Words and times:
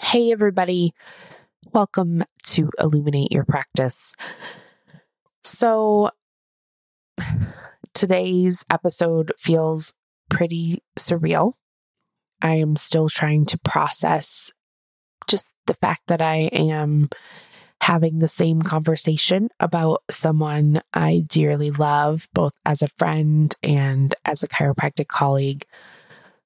Hey, 0.00 0.32
everybody. 0.32 0.94
Welcome 1.72 2.24
to 2.46 2.70
Illuminate 2.78 3.30
Your 3.30 3.44
Practice. 3.44 4.14
So, 5.44 6.10
today's 7.94 8.64
episode 8.70 9.32
feels 9.38 9.92
pretty 10.30 10.82
surreal. 10.98 11.52
I 12.40 12.56
am 12.56 12.74
still 12.76 13.08
trying 13.08 13.44
to 13.46 13.58
process 13.58 14.50
just 15.28 15.54
the 15.66 15.74
fact 15.74 16.02
that 16.08 16.22
I 16.22 16.48
am 16.52 17.08
having 17.82 18.18
the 18.18 18.28
same 18.28 18.62
conversation 18.62 19.50
about 19.60 20.02
someone 20.10 20.80
I 20.94 21.24
dearly 21.28 21.70
love, 21.70 22.28
both 22.32 22.52
as 22.64 22.82
a 22.82 22.88
friend 22.98 23.54
and 23.62 24.14
as 24.24 24.42
a 24.42 24.48
chiropractic 24.48 25.08
colleague, 25.08 25.64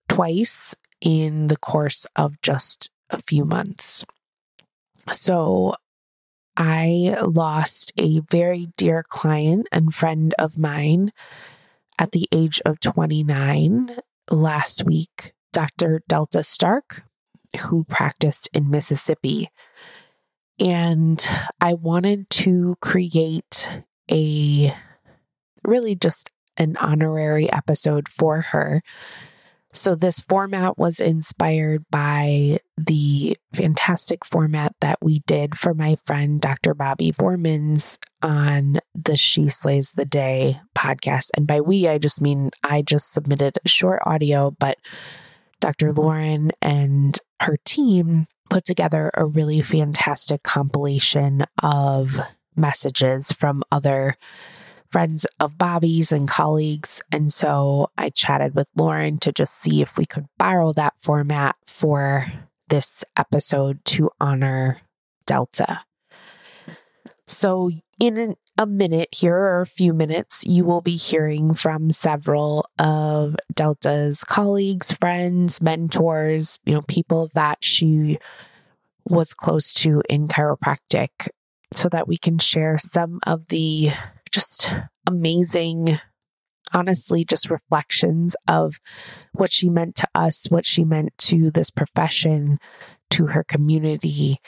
twice 0.08 0.74
in 1.00 1.46
the 1.46 1.56
course 1.56 2.06
of 2.16 2.40
just 2.42 2.90
a 3.10 3.20
few 3.26 3.44
months. 3.44 4.04
So 5.12 5.74
I 6.56 7.16
lost 7.22 7.92
a 7.98 8.20
very 8.30 8.68
dear 8.76 9.04
client 9.06 9.68
and 9.70 9.94
friend 9.94 10.34
of 10.38 10.58
mine 10.58 11.12
at 11.98 12.12
the 12.12 12.28
age 12.32 12.60
of 12.64 12.80
29 12.80 13.96
last 14.30 14.84
week, 14.84 15.32
Dr. 15.52 16.02
Delta 16.08 16.42
Stark, 16.42 17.02
who 17.60 17.84
practiced 17.84 18.48
in 18.52 18.70
Mississippi. 18.70 19.50
And 20.58 21.26
I 21.60 21.74
wanted 21.74 22.30
to 22.30 22.76
create 22.80 23.68
a 24.10 24.74
really 25.64 25.94
just 25.94 26.30
an 26.56 26.76
honorary 26.78 27.52
episode 27.52 28.08
for 28.08 28.40
her 28.40 28.82
so, 29.76 29.94
this 29.94 30.20
format 30.20 30.78
was 30.78 31.00
inspired 31.00 31.84
by 31.90 32.58
the 32.76 33.36
fantastic 33.52 34.24
format 34.24 34.74
that 34.80 34.98
we 35.02 35.20
did 35.20 35.58
for 35.58 35.74
my 35.74 35.96
friend 36.04 36.40
Dr. 36.40 36.74
Bobby 36.74 37.12
Vormans 37.12 37.98
on 38.22 38.78
the 38.94 39.16
She 39.16 39.48
Slays 39.48 39.92
the 39.92 40.04
Day 40.04 40.60
podcast. 40.76 41.30
And 41.36 41.46
by 41.46 41.60
we, 41.60 41.88
I 41.88 41.98
just 41.98 42.20
mean 42.20 42.50
I 42.64 42.82
just 42.82 43.12
submitted 43.12 43.58
a 43.64 43.68
short 43.68 44.02
audio, 44.04 44.50
but 44.58 44.78
Dr. 45.60 45.92
Lauren 45.92 46.52
and 46.60 47.18
her 47.40 47.56
team 47.64 48.26
put 48.50 48.64
together 48.64 49.10
a 49.14 49.24
really 49.24 49.60
fantastic 49.62 50.42
compilation 50.42 51.44
of 51.62 52.20
messages 52.54 53.32
from 53.32 53.62
other 53.70 54.16
friends 54.96 55.26
of 55.40 55.58
Bobby's 55.58 56.10
and 56.10 56.26
colleagues. 56.26 57.02
And 57.12 57.30
so 57.30 57.90
I 57.98 58.08
chatted 58.08 58.54
with 58.54 58.70
Lauren 58.74 59.18
to 59.18 59.30
just 59.30 59.62
see 59.62 59.82
if 59.82 59.98
we 59.98 60.06
could 60.06 60.24
borrow 60.38 60.72
that 60.72 60.94
format 61.02 61.54
for 61.66 62.24
this 62.70 63.04
episode 63.14 63.84
to 63.84 64.08
honor 64.18 64.78
Delta. 65.26 65.80
So, 67.26 67.72
in 68.00 68.36
a 68.56 68.66
minute 68.66 69.10
here, 69.12 69.36
or 69.36 69.60
a 69.60 69.66
few 69.66 69.92
minutes, 69.92 70.46
you 70.46 70.64
will 70.64 70.80
be 70.80 70.96
hearing 70.96 71.52
from 71.52 71.90
several 71.90 72.66
of 72.78 73.36
Delta's 73.54 74.24
colleagues, 74.24 74.94
friends, 74.94 75.60
mentors, 75.60 76.58
you 76.64 76.72
know, 76.72 76.80
people 76.80 77.30
that 77.34 77.58
she 77.62 78.18
was 79.04 79.34
close 79.34 79.74
to 79.74 80.00
in 80.08 80.26
chiropractic 80.26 81.28
so 81.74 81.90
that 81.90 82.08
we 82.08 82.16
can 82.16 82.38
share 82.38 82.78
some 82.78 83.20
of 83.26 83.48
the 83.48 83.90
just 84.36 84.70
amazing, 85.06 85.98
honestly, 86.74 87.24
just 87.24 87.48
reflections 87.48 88.36
of 88.46 88.78
what 89.32 89.50
she 89.50 89.70
meant 89.70 89.94
to 89.94 90.06
us, 90.14 90.44
what 90.50 90.66
she 90.66 90.84
meant 90.84 91.16
to 91.16 91.50
this 91.50 91.70
profession, 91.70 92.58
to 93.08 93.28
her 93.28 93.42
community. 93.42 94.38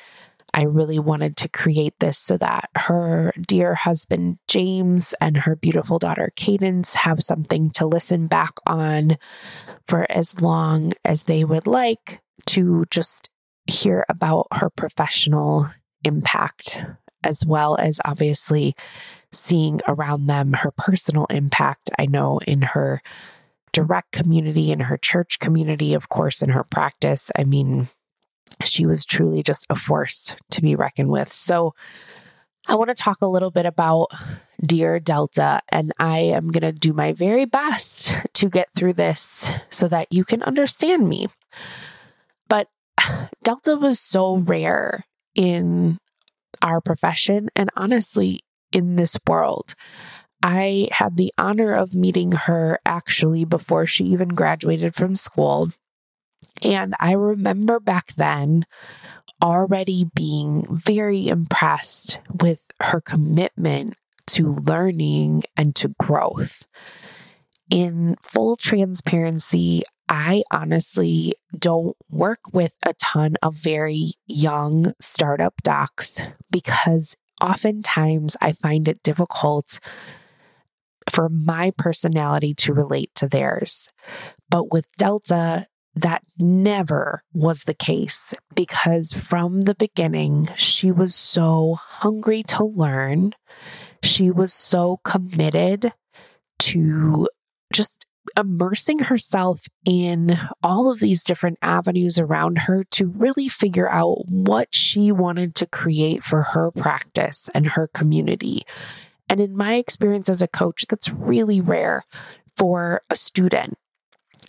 I 0.52 0.64
really 0.64 0.98
wanted 0.98 1.38
to 1.38 1.48
create 1.48 1.94
this 2.00 2.18
so 2.18 2.36
that 2.36 2.68
her 2.76 3.32
dear 3.40 3.76
husband, 3.76 4.36
James, 4.46 5.14
and 5.22 5.38
her 5.38 5.56
beautiful 5.56 5.98
daughter, 5.98 6.34
Cadence, 6.36 6.94
have 6.96 7.22
something 7.22 7.70
to 7.70 7.86
listen 7.86 8.26
back 8.26 8.52
on 8.66 9.16
for 9.86 10.06
as 10.10 10.38
long 10.42 10.92
as 11.02 11.22
they 11.22 11.44
would 11.44 11.66
like 11.66 12.20
to 12.48 12.84
just 12.90 13.30
hear 13.66 14.04
about 14.10 14.48
her 14.52 14.68
professional 14.68 15.70
impact, 16.04 16.78
as 17.24 17.46
well 17.46 17.78
as 17.78 18.02
obviously 18.04 18.76
seeing 19.32 19.80
around 19.86 20.26
them 20.26 20.52
her 20.54 20.70
personal 20.70 21.26
impact. 21.26 21.90
I 21.98 22.06
know 22.06 22.40
in 22.46 22.62
her 22.62 23.02
direct 23.72 24.12
community, 24.12 24.72
in 24.72 24.80
her 24.80 24.96
church 24.96 25.38
community, 25.38 25.94
of 25.94 26.08
course, 26.08 26.42
in 26.42 26.50
her 26.50 26.64
practice. 26.64 27.30
I 27.36 27.44
mean, 27.44 27.88
she 28.64 28.86
was 28.86 29.04
truly 29.04 29.42
just 29.42 29.66
a 29.70 29.76
force 29.76 30.34
to 30.50 30.62
be 30.62 30.74
reckoned 30.74 31.10
with. 31.10 31.32
So, 31.32 31.74
I 32.70 32.74
want 32.74 32.88
to 32.90 32.94
talk 32.94 33.22
a 33.22 33.26
little 33.26 33.50
bit 33.50 33.64
about 33.64 34.08
Dear 34.60 35.00
Delta, 35.00 35.62
and 35.70 35.90
I 35.98 36.18
am 36.18 36.48
going 36.48 36.70
to 36.70 36.78
do 36.78 36.92
my 36.92 37.14
very 37.14 37.46
best 37.46 38.14
to 38.34 38.50
get 38.50 38.68
through 38.76 38.92
this 38.92 39.50
so 39.70 39.88
that 39.88 40.08
you 40.10 40.22
can 40.24 40.42
understand 40.42 41.08
me. 41.08 41.28
But 42.46 42.68
Delta 43.42 43.76
was 43.76 44.00
so 44.00 44.36
rare 44.36 45.04
in 45.34 45.96
our 46.60 46.80
profession 46.82 47.48
and 47.56 47.70
honestly 47.74 48.40
in 48.72 48.96
this 48.96 49.16
world. 49.26 49.74
I 50.42 50.88
had 50.92 51.16
the 51.16 51.32
honor 51.36 51.72
of 51.72 51.94
meeting 51.94 52.32
her 52.32 52.78
actually 52.86 53.44
before 53.44 53.86
she 53.86 54.04
even 54.04 54.28
graduated 54.28 54.94
from 54.94 55.16
school. 55.16 55.70
And 56.62 56.94
I 57.00 57.12
remember 57.12 57.80
back 57.80 58.14
then 58.14 58.64
already 59.42 60.06
being 60.14 60.66
very 60.70 61.28
impressed 61.28 62.18
with 62.40 62.60
her 62.80 63.00
commitment 63.00 63.94
to 64.28 64.52
learning 64.52 65.44
and 65.56 65.74
to 65.76 65.94
growth. 66.00 66.66
In 67.70 68.16
full 68.22 68.56
transparency, 68.56 69.82
I 70.08 70.42
honestly 70.50 71.34
don't 71.56 71.96
work 72.10 72.40
with 72.52 72.76
a 72.84 72.94
ton 72.94 73.36
of 73.42 73.54
very 73.54 74.12
young 74.26 74.94
startup 75.00 75.54
docs 75.62 76.18
because 76.50 77.14
oftentimes 77.42 78.36
I 78.40 78.52
find 78.52 78.88
it 78.88 79.02
difficult 79.02 79.80
for 81.10 81.28
my 81.28 81.72
personality 81.76 82.54
to 82.54 82.72
mm-hmm. 82.72 82.80
relate 82.80 83.14
to 83.16 83.28
theirs. 83.28 83.88
But 84.50 84.72
with 84.72 84.86
Delta, 84.96 85.66
that 85.94 86.22
never 86.38 87.22
was 87.32 87.64
the 87.64 87.74
case 87.74 88.34
because 88.54 89.12
from 89.12 89.62
the 89.62 89.74
beginning, 89.74 90.48
she 90.56 90.92
was 90.92 91.14
so 91.14 91.76
hungry 91.80 92.42
to 92.44 92.64
learn. 92.64 93.32
She 94.02 94.30
was 94.30 94.52
so 94.52 95.00
committed 95.02 95.92
to 96.60 97.28
just 97.72 98.06
immersing 98.36 99.00
herself 99.00 99.62
in 99.84 100.38
all 100.62 100.90
of 100.90 101.00
these 101.00 101.24
different 101.24 101.58
avenues 101.62 102.18
around 102.18 102.58
her 102.58 102.84
to 102.84 103.06
really 103.06 103.48
figure 103.48 103.88
out 103.88 104.28
what 104.28 104.68
she 104.74 105.12
wanted 105.12 105.54
to 105.56 105.66
create 105.66 106.22
for 106.22 106.42
her 106.42 106.70
practice 106.70 107.48
and 107.54 107.68
her 107.68 107.86
community. 107.88 108.62
And 109.28 109.40
in 109.40 109.56
my 109.56 109.74
experience 109.74 110.28
as 110.28 110.42
a 110.42 110.48
coach, 110.48 110.86
that's 110.88 111.10
really 111.10 111.60
rare 111.60 112.04
for 112.56 113.02
a 113.10 113.16
student. 113.16 113.78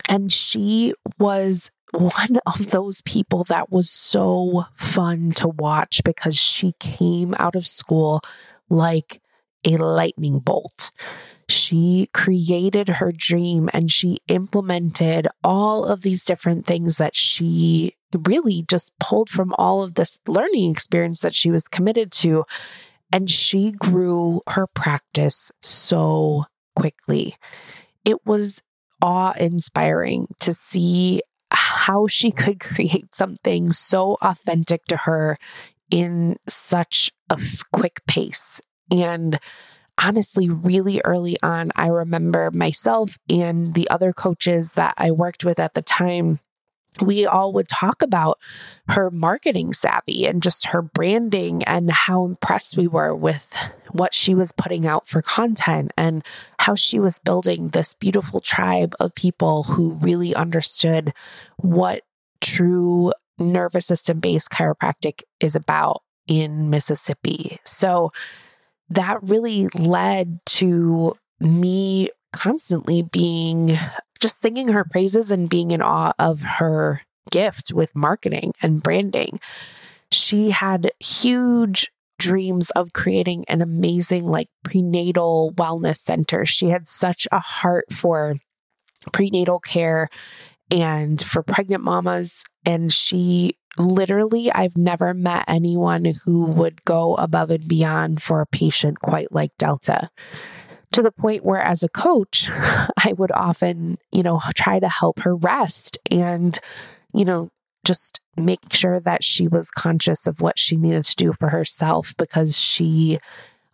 And 0.07 0.31
she 0.31 0.93
was 1.17 1.71
one 1.91 2.39
of 2.45 2.71
those 2.71 3.01
people 3.01 3.43
that 3.45 3.71
was 3.71 3.89
so 3.89 4.65
fun 4.75 5.31
to 5.31 5.47
watch 5.47 6.01
because 6.03 6.37
she 6.37 6.73
came 6.79 7.35
out 7.37 7.55
of 7.55 7.67
school 7.67 8.21
like 8.69 9.21
a 9.65 9.77
lightning 9.77 10.39
bolt. 10.39 10.91
She 11.49 12.09
created 12.13 12.87
her 12.89 13.11
dream 13.11 13.69
and 13.73 13.91
she 13.91 14.19
implemented 14.27 15.27
all 15.43 15.83
of 15.83 16.01
these 16.01 16.23
different 16.23 16.67
things 16.67 16.97
that 16.97 17.15
she 17.15 17.95
really 18.27 18.63
just 18.67 18.93
pulled 18.99 19.29
from 19.29 19.53
all 19.57 19.81
of 19.81 19.95
this 19.95 20.19
learning 20.27 20.71
experience 20.71 21.21
that 21.21 21.35
she 21.35 21.49
was 21.49 21.67
committed 21.67 22.11
to. 22.11 22.45
And 23.11 23.29
she 23.29 23.71
grew 23.71 24.41
her 24.47 24.67
practice 24.67 25.51
so 25.61 26.45
quickly. 26.75 27.35
It 28.05 28.25
was 28.27 28.61
awe 29.01 29.33
inspiring 29.33 30.27
to 30.41 30.53
see 30.53 31.21
how 31.51 32.05
she 32.05 32.31
could 32.31 32.59
create 32.59 33.15
something 33.15 33.71
so 33.71 34.17
authentic 34.21 34.85
to 34.85 34.97
her 34.97 35.37
in 35.89 36.37
such 36.47 37.11
a 37.29 37.39
quick 37.73 38.01
pace. 38.07 38.61
And 38.91 39.39
honestly, 40.01 40.49
really 40.49 41.01
early 41.03 41.37
on, 41.43 41.71
I 41.75 41.87
remember 41.87 42.51
myself 42.51 43.17
and 43.29 43.73
the 43.73 43.89
other 43.89 44.13
coaches 44.13 44.73
that 44.73 44.93
I 44.97 45.11
worked 45.11 45.43
with 45.43 45.59
at 45.59 45.73
the 45.73 45.81
time 45.81 46.39
we 47.01 47.25
all 47.25 47.53
would 47.53 47.67
talk 47.67 48.01
about 48.01 48.39
her 48.87 49.11
marketing 49.11 49.73
savvy 49.73 50.25
and 50.25 50.41
just 50.41 50.67
her 50.67 50.81
branding 50.81 51.63
and 51.63 51.91
how 51.91 52.25
impressed 52.25 52.77
we 52.77 52.87
were 52.87 53.15
with 53.15 53.55
what 53.91 54.13
she 54.13 54.33
was 54.33 54.51
putting 54.51 54.85
out 54.85 55.07
for 55.07 55.21
content 55.21 55.91
and 55.97 56.25
how 56.57 56.75
she 56.75 56.99
was 56.99 57.19
building 57.19 57.69
this 57.69 57.93
beautiful 57.93 58.39
tribe 58.39 58.95
of 58.99 59.13
people 59.15 59.63
who 59.63 59.93
really 60.01 60.35
understood 60.35 61.13
what 61.57 62.03
true 62.41 63.11
nervous 63.37 63.85
system 63.85 64.19
based 64.19 64.49
chiropractic 64.49 65.21
is 65.39 65.55
about 65.55 66.01
in 66.27 66.69
Mississippi. 66.69 67.57
So 67.65 68.11
that 68.89 69.17
really 69.23 69.67
led 69.73 70.39
to 70.45 71.15
me 71.39 72.09
constantly 72.33 73.01
being 73.01 73.77
just 74.19 74.41
singing 74.41 74.69
her 74.69 74.83
praises 74.83 75.31
and 75.31 75.49
being 75.49 75.71
in 75.71 75.81
awe 75.81 76.13
of 76.19 76.41
her 76.41 77.01
gift 77.31 77.71
with 77.73 77.95
marketing 77.95 78.53
and 78.61 78.83
branding. 78.83 79.39
She 80.11 80.49
had 80.49 80.91
huge 80.99 81.91
dreams 82.17 82.69
of 82.71 82.93
creating 82.93 83.45
an 83.47 83.61
amazing, 83.61 84.27
like, 84.27 84.49
prenatal 84.63 85.53
wellness 85.55 85.97
center. 85.97 86.45
She 86.45 86.67
had 86.67 86.87
such 86.87 87.27
a 87.31 87.39
heart 87.39 87.85
for 87.91 88.35
prenatal 89.13 89.59
care 89.59 90.09
and 90.69 91.21
for 91.21 91.41
pregnant 91.41 91.83
mamas. 91.83 92.43
And 92.65 92.91
she 92.91 93.55
literally, 93.77 94.51
I've 94.51 94.77
never 94.77 95.13
met 95.13 95.45
anyone 95.47 96.13
who 96.25 96.45
would 96.45 96.83
go 96.85 97.15
above 97.15 97.51
and 97.51 97.67
beyond 97.67 98.21
for 98.21 98.41
a 98.41 98.47
patient 98.47 98.99
quite 98.99 99.31
like 99.31 99.55
Delta. 99.57 100.09
To 100.93 101.03
the 101.03 101.11
point 101.11 101.45
where, 101.45 101.61
as 101.61 101.83
a 101.83 101.89
coach, 101.89 102.49
I 102.51 103.13
would 103.17 103.31
often, 103.31 103.97
you 104.11 104.23
know, 104.23 104.41
try 104.55 104.79
to 104.79 104.89
help 104.89 105.19
her 105.19 105.35
rest 105.35 105.99
and, 106.09 106.57
you 107.13 107.25
know, 107.25 107.51
just 107.85 108.19
make 108.35 108.73
sure 108.73 108.99
that 108.99 109.23
she 109.23 109.47
was 109.47 109.71
conscious 109.71 110.27
of 110.27 110.41
what 110.41 110.57
she 110.57 110.75
needed 110.75 111.03
to 111.03 111.15
do 111.15 111.33
for 111.33 111.49
herself 111.49 112.13
because 112.17 112.59
she 112.59 113.19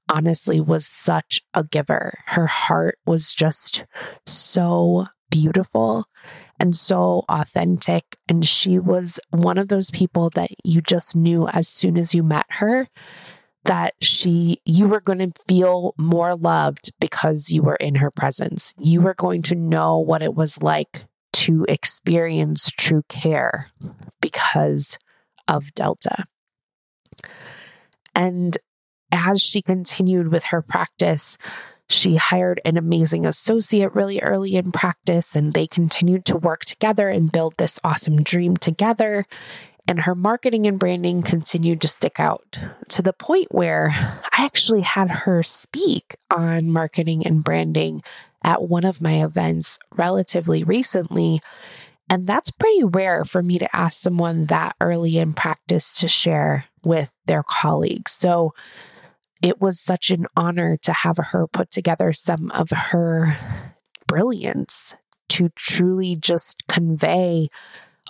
honestly 0.09 0.59
was 0.59 0.85
such 0.85 1.41
a 1.53 1.63
giver. 1.63 2.19
Her 2.27 2.47
heart 2.47 2.97
was 3.05 3.33
just 3.33 3.83
so 4.25 5.07
beautiful 5.29 6.05
and 6.59 6.75
so 6.75 7.23
authentic. 7.29 8.17
And 8.27 8.45
she 8.45 8.79
was 8.79 9.19
one 9.29 9.57
of 9.57 9.67
those 9.67 9.91
people 9.91 10.29
that 10.31 10.49
you 10.63 10.81
just 10.81 11.15
knew 11.15 11.47
as 11.47 11.67
soon 11.67 11.97
as 11.97 12.13
you 12.13 12.23
met 12.23 12.45
her 12.49 12.87
that 13.65 13.95
she 13.99 14.61
you 14.63 14.87
were 14.87 15.01
going 15.01 15.19
to 15.19 15.31
feel 15.47 15.95
more 15.97 16.35
loved 16.35 16.91
because 16.99 17.51
you 17.51 17.63
were 17.63 17.75
in 17.75 17.95
her 17.95 18.11
presence. 18.11 18.73
You 18.77 19.01
were 19.01 19.15
going 19.15 19.41
to 19.43 19.55
know 19.55 19.97
what 19.97 20.21
it 20.21 20.35
was 20.35 20.61
like 20.61 21.05
to 21.33 21.65
experience 21.67 22.71
true 22.77 23.03
care 23.09 23.67
because 24.21 24.97
of 25.47 25.73
Delta. 25.73 26.25
And 28.15 28.57
as 29.11 29.41
she 29.41 29.61
continued 29.61 30.31
with 30.31 30.45
her 30.45 30.61
practice, 30.61 31.37
she 31.87 32.15
hired 32.15 32.61
an 32.65 32.77
amazing 32.77 33.25
associate 33.25 33.93
really 33.93 34.19
early 34.21 34.55
in 34.55 34.71
practice, 34.71 35.35
and 35.35 35.53
they 35.53 35.67
continued 35.67 36.25
to 36.25 36.37
work 36.37 36.65
together 36.65 37.09
and 37.09 37.31
build 37.31 37.55
this 37.57 37.79
awesome 37.83 38.23
dream 38.23 38.57
together. 38.57 39.25
And 39.87 40.01
her 40.01 40.15
marketing 40.15 40.65
and 40.65 40.79
branding 40.79 41.21
continued 41.21 41.81
to 41.81 41.87
stick 41.87 42.19
out 42.19 42.59
to 42.89 43.03
the 43.03 43.13
point 43.13 43.47
where 43.51 43.89
I 43.91 44.43
actually 44.45 44.81
had 44.81 45.11
her 45.11 45.43
speak 45.43 46.15
on 46.31 46.71
marketing 46.71 47.25
and 47.25 47.43
branding 47.43 48.01
at 48.43 48.63
one 48.63 48.83
of 48.83 49.01
my 49.01 49.23
events 49.23 49.77
relatively 49.95 50.63
recently. 50.63 51.39
And 52.09 52.25
that's 52.25 52.49
pretty 52.49 52.83
rare 52.83 53.25
for 53.25 53.43
me 53.43 53.59
to 53.59 53.75
ask 53.75 54.01
someone 54.01 54.45
that 54.45 54.75
early 54.81 55.19
in 55.19 55.33
practice 55.33 55.93
to 55.99 56.07
share 56.07 56.65
with 56.83 57.11
their 57.27 57.43
colleagues. 57.43 58.11
So 58.11 58.53
it 59.45 59.61
was 59.61 59.79
such 59.79 60.09
an 60.09 60.25
honor 60.35 60.75
to 60.75 60.91
have 60.91 61.17
her 61.17 61.45
put 61.45 61.69
together 61.69 62.11
some 62.11 62.49
of 62.49 62.71
her 62.71 63.37
brilliance 64.07 64.95
to 65.29 65.49
truly 65.49 66.15
just 66.15 66.63
convey 66.67 67.47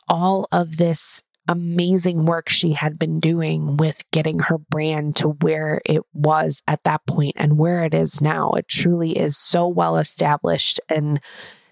all 0.08 0.48
of 0.54 0.78
this 0.78 1.22
amazing 1.50 2.26
work 2.26 2.48
she 2.48 2.72
had 2.72 2.98
been 2.98 3.20
doing 3.20 3.76
with 3.76 4.10
getting 4.12 4.40
her 4.40 4.58
brand 4.58 5.18
to 5.18 5.28
where 5.42 5.82
it 5.86 6.04
was 6.14 6.64
at 6.70 6.82
that 6.86 7.06
point 7.06 7.34
and 7.36 7.58
where 7.58 7.84
it 7.84 7.94
is 7.94 8.22
now. 8.22 8.52
It 8.52 8.70
truly 8.70 9.18
is 9.18 9.38
so 9.38 9.68
well 9.68 9.98
established, 9.98 10.80
and 10.88 11.20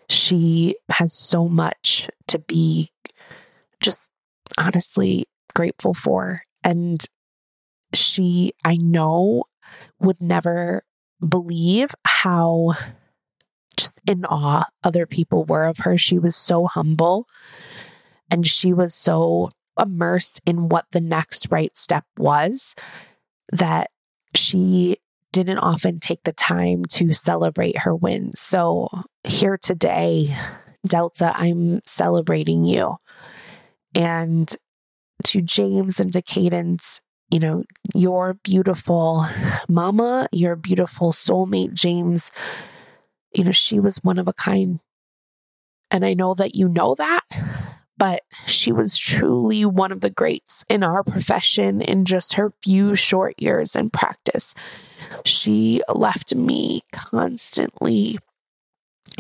she 0.10 0.76
has 0.90 1.14
so 1.14 1.48
much 1.48 2.10
to 2.28 2.38
be 2.38 2.92
just 3.80 4.10
honestly 4.58 5.26
grateful 5.56 5.94
for. 5.94 6.42
And 6.66 7.02
she, 7.94 8.54
I 8.66 8.78
know, 8.78 9.46
would 10.00 10.22
never 10.22 10.84
believe 11.28 11.96
how 12.06 12.74
just 13.78 14.02
in 14.08 14.26
awe 14.26 14.66
other 14.84 15.06
people 15.06 15.46
were 15.46 15.66
of 15.66 15.80
her. 15.80 15.98
She 15.98 16.20
was 16.20 16.36
so 16.36 16.68
humble 16.68 17.28
and 18.30 18.46
she 18.46 18.74
was 18.74 18.94
so 18.94 19.52
immersed 19.80 20.42
in 20.46 20.70
what 20.70 20.86
the 20.92 21.02
next 21.02 21.48
right 21.50 21.76
step 21.78 22.06
was 22.18 22.76
that 23.52 23.90
she 24.36 24.98
didn't 25.32 25.58
often 25.58 26.00
take 26.00 26.24
the 26.24 26.34
time 26.34 26.86
to 26.86 27.14
celebrate 27.14 27.80
her 27.80 27.96
wins. 27.96 28.40
So, 28.40 28.88
here 29.24 29.58
today, 29.58 30.36
Delta, 30.88 31.34
I'm 31.36 31.82
celebrating 31.86 32.64
you. 32.64 32.98
And 33.96 34.54
to 35.26 35.42
James 35.42 36.00
and 36.00 36.14
to 36.14 36.22
Cadence, 36.22 37.02
you 37.30 37.40
know, 37.40 37.64
your 37.96 38.36
beautiful 38.36 39.26
mama, 39.68 40.28
your 40.32 40.56
beautiful 40.56 41.12
soulmate, 41.12 41.74
James, 41.74 42.32
you 43.34 43.44
know, 43.44 43.52
she 43.52 43.80
was 43.80 43.98
one 44.04 44.20
of 44.20 44.28
a 44.28 44.34
kind. 44.34 44.80
And 45.90 46.06
I 46.06 46.14
know 46.14 46.34
that 46.36 46.56
you 46.56 46.70
know 46.70 46.96
that, 46.96 47.22
but 47.98 48.24
she 48.48 48.72
was 48.72 48.98
truly 48.98 49.66
one 49.66 49.92
of 49.92 50.02
the 50.02 50.10
greats 50.10 50.64
in 50.70 50.84
our 50.84 51.04
profession 51.04 51.82
in 51.82 52.06
just 52.06 52.34
her 52.34 52.54
few 52.64 52.96
short 52.96 53.36
years 53.40 53.76
in 53.76 53.90
practice. 53.90 54.54
She 55.26 55.82
left 55.88 56.36
me 56.36 56.82
constantly 56.92 58.20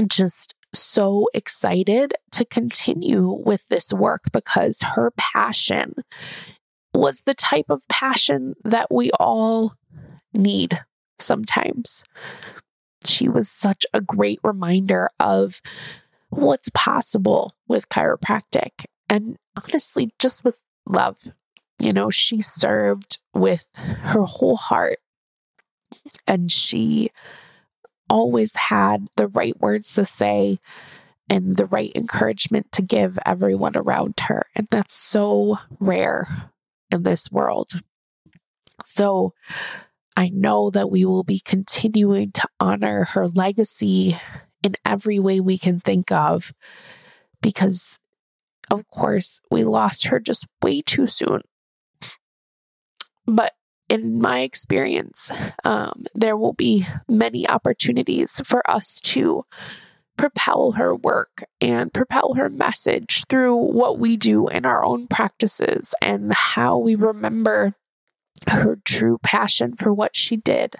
just 0.07 0.55
so 0.73 1.27
excited 1.33 2.13
to 2.31 2.45
continue 2.45 3.29
with 3.45 3.67
this 3.67 3.93
work 3.93 4.23
because 4.31 4.81
her 4.95 5.11
passion 5.17 5.93
was 6.93 7.21
the 7.21 7.33
type 7.33 7.65
of 7.69 7.87
passion 7.87 8.55
that 8.63 8.91
we 8.91 9.11
all 9.19 9.75
need 10.33 10.83
sometimes. 11.19 12.03
She 13.05 13.27
was 13.27 13.49
such 13.49 13.85
a 13.93 14.01
great 14.01 14.39
reminder 14.43 15.09
of 15.19 15.61
what's 16.29 16.69
possible 16.73 17.55
with 17.67 17.89
chiropractic 17.89 18.85
and 19.09 19.37
honestly, 19.55 20.11
just 20.19 20.43
with 20.43 20.57
love. 20.87 21.17
You 21.79 21.93
know, 21.93 22.09
she 22.09 22.41
served 22.41 23.19
with 23.33 23.67
her 23.75 24.23
whole 24.23 24.55
heart 24.55 24.99
and 26.27 26.51
she 26.51 27.11
always 28.09 28.55
had 28.55 29.07
the 29.15 29.27
right 29.27 29.59
words 29.59 29.93
to 29.95 30.05
say 30.05 30.59
and 31.29 31.57
the 31.57 31.65
right 31.65 31.91
encouragement 31.95 32.71
to 32.73 32.81
give 32.81 33.17
everyone 33.25 33.75
around 33.75 34.19
her. 34.21 34.45
And 34.55 34.67
that's 34.69 34.93
so 34.93 35.57
rare 35.79 36.27
in 36.93 37.03
this 37.03 37.31
world. 37.31 37.81
So 38.85 39.33
I 40.15 40.29
know 40.29 40.69
that 40.69 40.91
we 40.91 41.05
will 41.05 41.23
be 41.23 41.39
continuing 41.39 42.31
to 42.33 42.47
honor 42.59 43.05
her 43.05 43.27
legacy 43.27 44.17
in 44.63 44.75
every 44.85 45.19
way 45.19 45.39
we 45.39 45.57
can 45.57 45.79
think 45.79 46.11
of 46.11 46.53
because, 47.41 47.99
of 48.71 48.87
course, 48.89 49.41
we 49.49 49.63
lost 49.63 50.07
her 50.07 50.19
just 50.19 50.47
way 50.61 50.81
too 50.81 51.07
soon. 51.07 51.41
But 53.25 53.53
in 53.89 54.19
my 54.21 54.41
experience, 54.41 55.31
um, 55.63 56.05
there 56.13 56.37
will 56.37 56.53
be 56.53 56.85
many 57.09 57.47
opportunities 57.47 58.41
for 58.45 58.69
us 58.69 58.99
to 59.01 59.45
propel 60.17 60.73
her 60.73 60.95
work 60.95 61.43
and 61.59 61.93
propel 61.93 62.35
her 62.35 62.49
message 62.49 63.23
through 63.29 63.55
what 63.55 63.99
we 63.99 64.17
do 64.17 64.47
in 64.47 64.65
our 64.65 64.83
own 64.83 65.07
practices 65.07 65.93
and 66.01 66.33
how 66.33 66.77
we 66.77 66.95
remember 66.95 67.75
her 68.47 68.77
true 68.83 69.17
passion 69.23 69.73
for 69.75 69.93
what 69.93 70.15
she 70.15 70.37
did 70.37 70.75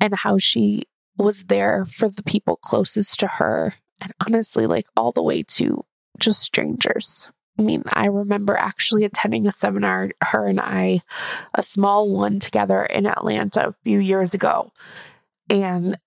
and 0.00 0.14
how 0.14 0.38
she 0.38 0.84
was 1.16 1.44
there 1.44 1.84
for 1.84 2.08
the 2.08 2.22
people 2.22 2.56
closest 2.56 3.20
to 3.20 3.26
her 3.26 3.74
and 4.00 4.12
honestly 4.26 4.66
like 4.66 4.86
all 4.96 5.12
the 5.12 5.22
way 5.22 5.42
to 5.42 5.84
just 6.18 6.40
strangers. 6.40 7.26
I 7.58 7.62
mean, 7.62 7.82
I 7.92 8.06
remember 8.06 8.56
actually 8.56 9.04
attending 9.04 9.46
a 9.46 9.52
seminar, 9.52 10.10
her 10.22 10.46
and 10.46 10.60
I, 10.60 11.02
a 11.54 11.62
small 11.62 12.10
one 12.10 12.40
together 12.40 12.82
in 12.82 13.06
Atlanta 13.06 13.68
a 13.68 13.74
few 13.84 13.98
years 13.98 14.32
ago. 14.32 14.72
And 15.50 15.98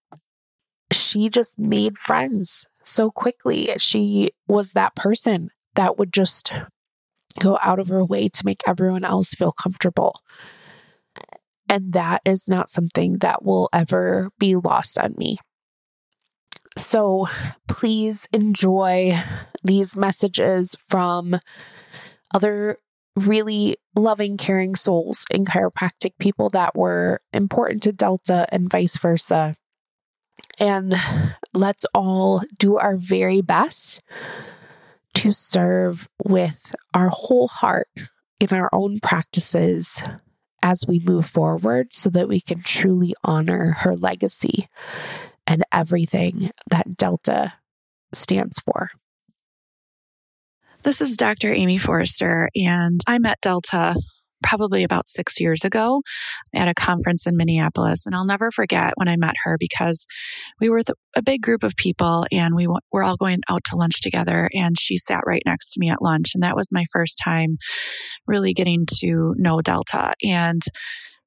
she 0.92 1.30
just 1.30 1.58
made 1.58 1.98
friends 1.98 2.68
so 2.84 3.12
quickly. 3.12 3.70
She 3.77 4.32
was 4.48 4.72
that 4.72 4.96
person 4.96 5.50
that 5.75 5.98
would 5.98 6.13
just 6.13 6.51
go 7.39 7.60
out 7.62 7.80
of 7.80 7.89
her 7.89 8.04
way 8.04 8.30
to 8.30 8.46
make 8.46 8.62
everyone 8.68 9.04
else 9.04 9.34
feel 9.34 9.51
comfortable. 9.51 10.22
And 11.70 11.94
that 11.94 12.22
is 12.25 12.48
not 12.48 12.70
something 12.70 13.18
that 13.20 13.44
will 13.44 13.70
ever 13.74 14.30
be 14.39 14.56
lost 14.56 14.98
on 15.00 15.15
me. 15.18 15.38
So 16.77 17.27
please 17.68 18.27
enjoy 18.34 19.20
these 19.63 19.96
messages 19.96 20.75
from 20.89 21.39
other 22.34 22.77
really 23.15 23.77
loving, 23.96 24.38
caring 24.38 24.75
souls 24.75 25.25
and 25.32 25.48
chiropractic, 25.48 26.12
people 26.20 26.50
that 26.50 26.75
were 26.75 27.22
important 27.34 27.84
to 27.84 27.94
Delta 27.94 28.46
and 28.51 28.70
vice 28.70 28.98
versa. 28.98 29.56
And 30.60 30.96
let's 31.54 31.86
all 31.94 32.42
do 32.58 32.77
our 32.77 32.98
very 32.98 33.42
best 33.42 34.01
to 35.15 35.32
serve 35.32 36.08
with 36.24 36.74
our 36.94 37.10
whole 37.10 37.48
heart 37.48 37.88
in 38.39 38.50
our 38.51 38.70
own 38.74 39.00
practices 39.00 40.01
as 40.62 40.86
we 40.88 41.00
move 41.00 41.25
forward 41.25 41.89
so 41.94 42.10
that 42.10 42.27
we 42.27 42.42
can 42.42 42.62
truly 42.62 43.13
honor 43.24 43.75
her 43.80 43.96
legacy 43.96 44.68
and 45.48 45.63
everything 45.72 46.51
that 46.70 46.98
Delta 46.98 47.54
stands 48.13 48.60
for. 48.60 48.89
This 50.84 51.01
is 51.01 51.18
Dr. 51.18 51.54
Amy 51.54 51.77
Forrester, 51.77 52.50
and 52.56 53.01
I 53.08 53.18
met 53.20 53.42
Delta 53.42 53.96
probably 54.44 54.84
about 54.84 55.08
six 55.08 55.39
years 55.39 55.63
ago 55.63 56.01
at 56.54 56.68
a 56.68 56.74
conference 56.74 57.25
in 57.25 57.38
Minneapolis. 57.38 58.06
And 58.06 58.15
I'll 58.15 58.25
never 58.25 58.51
forget 58.51 58.94
when 58.96 59.08
I 59.08 59.15
met 59.18 59.36
her 59.44 59.58
because 59.60 60.06
we 60.60 60.70
were 60.70 60.82
a 61.15 61.22
big 61.22 61.42
group 61.42 61.63
of 61.63 61.75
people 61.75 62.25
and 62.32 62.56
we 62.56 62.68
were 62.92 63.04
all 63.04 63.18
going 63.18 63.42
out 63.50 63.63
to 63.65 63.75
lunch 63.75 64.01
together. 64.01 64.50
And 64.54 64.77
she 64.80 64.98
sat 64.98 65.22
right 65.25 65.44
next 65.46 65.74
to 65.74 65.80
me 65.80 65.89
at 65.89 66.01
lunch. 66.01 66.32
And 66.34 66.44
that 66.44 66.56
was 66.56 66.70
my 66.72 66.86
first 66.92 67.20
time 67.24 67.58
really 68.27 68.54
getting 68.54 68.86
to 69.00 69.34
know 69.38 69.62
Delta. 69.62 70.13
And 70.24 70.62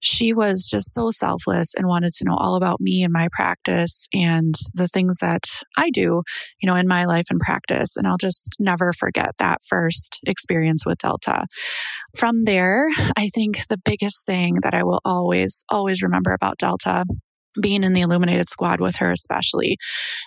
she 0.01 0.33
was 0.33 0.69
just 0.71 0.93
so 0.93 1.11
selfless 1.11 1.75
and 1.75 1.87
wanted 1.87 2.13
to 2.15 2.25
know 2.25 2.37
all 2.37 2.57
about 2.57 2.81
me 2.81 3.03
and 3.03 3.13
my 3.13 3.29
practice 3.33 4.07
and 4.13 4.55
the 4.75 4.89
things 4.89 5.19
that 5.19 5.45
I 5.77 5.91
do, 5.91 6.23
you 6.61 6.67
know, 6.67 6.77
in 6.77 6.89
my 6.89 7.05
life 7.05 7.27
and 7.31 7.41
practice. 7.41 7.97
And 7.97 8.07
I'll 8.07 8.19
just 8.19 8.57
never 8.59 8.93
forget 8.93 9.33
that 9.39 9.59
first 9.67 10.21
experience 10.27 10.85
with 10.87 10.99
Delta. 10.99 11.47
From 12.17 12.45
there, 12.45 12.89
I 13.17 13.29
think 13.29 13.67
the 13.69 13.79
biggest 13.79 14.27
thing 14.27 14.59
that 14.63 14.75
I 14.75 14.85
will 14.85 15.01
always, 15.05 15.65
always 15.69 16.03
remember 16.03 16.33
about 16.33 16.59
Delta 16.59 17.05
being 17.61 17.85
in 17.85 17.93
the 17.93 18.01
illuminated 18.01 18.49
squad 18.49 18.81
with 18.81 18.97
her 18.97 19.11
especially 19.11 19.77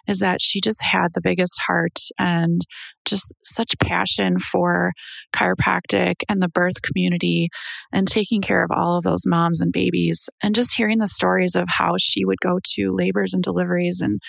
is 0.07 0.19
that 0.19 0.41
she 0.41 0.61
just 0.61 0.81
had 0.81 1.09
the 1.13 1.21
biggest 1.21 1.59
heart 1.67 1.99
and 2.19 2.61
just 3.05 3.33
such 3.43 3.77
passion 3.79 4.39
for 4.39 4.93
chiropractic 5.33 6.15
and 6.29 6.41
the 6.41 6.49
birth 6.49 6.81
community 6.81 7.49
and 7.91 8.07
taking 8.07 8.41
care 8.41 8.63
of 8.63 8.71
all 8.71 8.97
of 8.97 9.03
those 9.03 9.25
moms 9.25 9.59
and 9.59 9.73
babies 9.73 10.29
and 10.41 10.55
just 10.55 10.75
hearing 10.75 10.99
the 10.99 11.07
stories 11.07 11.55
of 11.55 11.65
how 11.67 11.95
she 11.99 12.25
would 12.25 12.39
go 12.41 12.59
to 12.63 12.93
labors 12.95 13.33
and 13.33 13.43
deliveries 13.43 14.01
and 14.01 14.19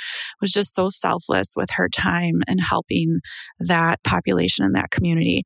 was 0.41 0.53
just 0.53 0.75
so 0.75 0.89
selfless 0.89 1.53
with 1.57 1.71
her 1.73 1.89
time 1.89 2.43
and 2.49 2.61
helping 2.61 3.21
that 3.61 4.03
population 4.05 4.65
in 4.65 4.73
that 4.73 4.91
community. 4.91 5.43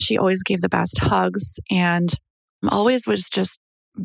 She 0.00 0.18
always 0.18 0.42
gave 0.42 0.60
the 0.60 0.68
best 0.68 0.98
hugs 0.98 1.60
and 1.70 2.14
always 2.70 3.06
was 3.06 3.28
just 3.28 3.58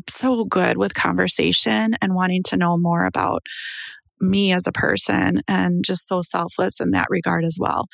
so 0.08 0.44
good 0.44 0.76
with 0.76 0.94
conversation 0.94 1.94
and 2.00 2.14
wanting 2.14 2.42
to 2.44 2.56
know 2.56 2.76
more 2.78 3.04
about 3.04 3.42
me 4.20 4.52
as 4.52 4.66
a 4.66 4.72
person 4.72 5.42
and 5.48 5.82
just 5.84 6.06
so 6.06 6.20
selfless 6.20 6.80
in 6.80 6.90
that 6.90 7.06
regard 7.08 7.44
as 7.44 7.56
well. 7.58 7.86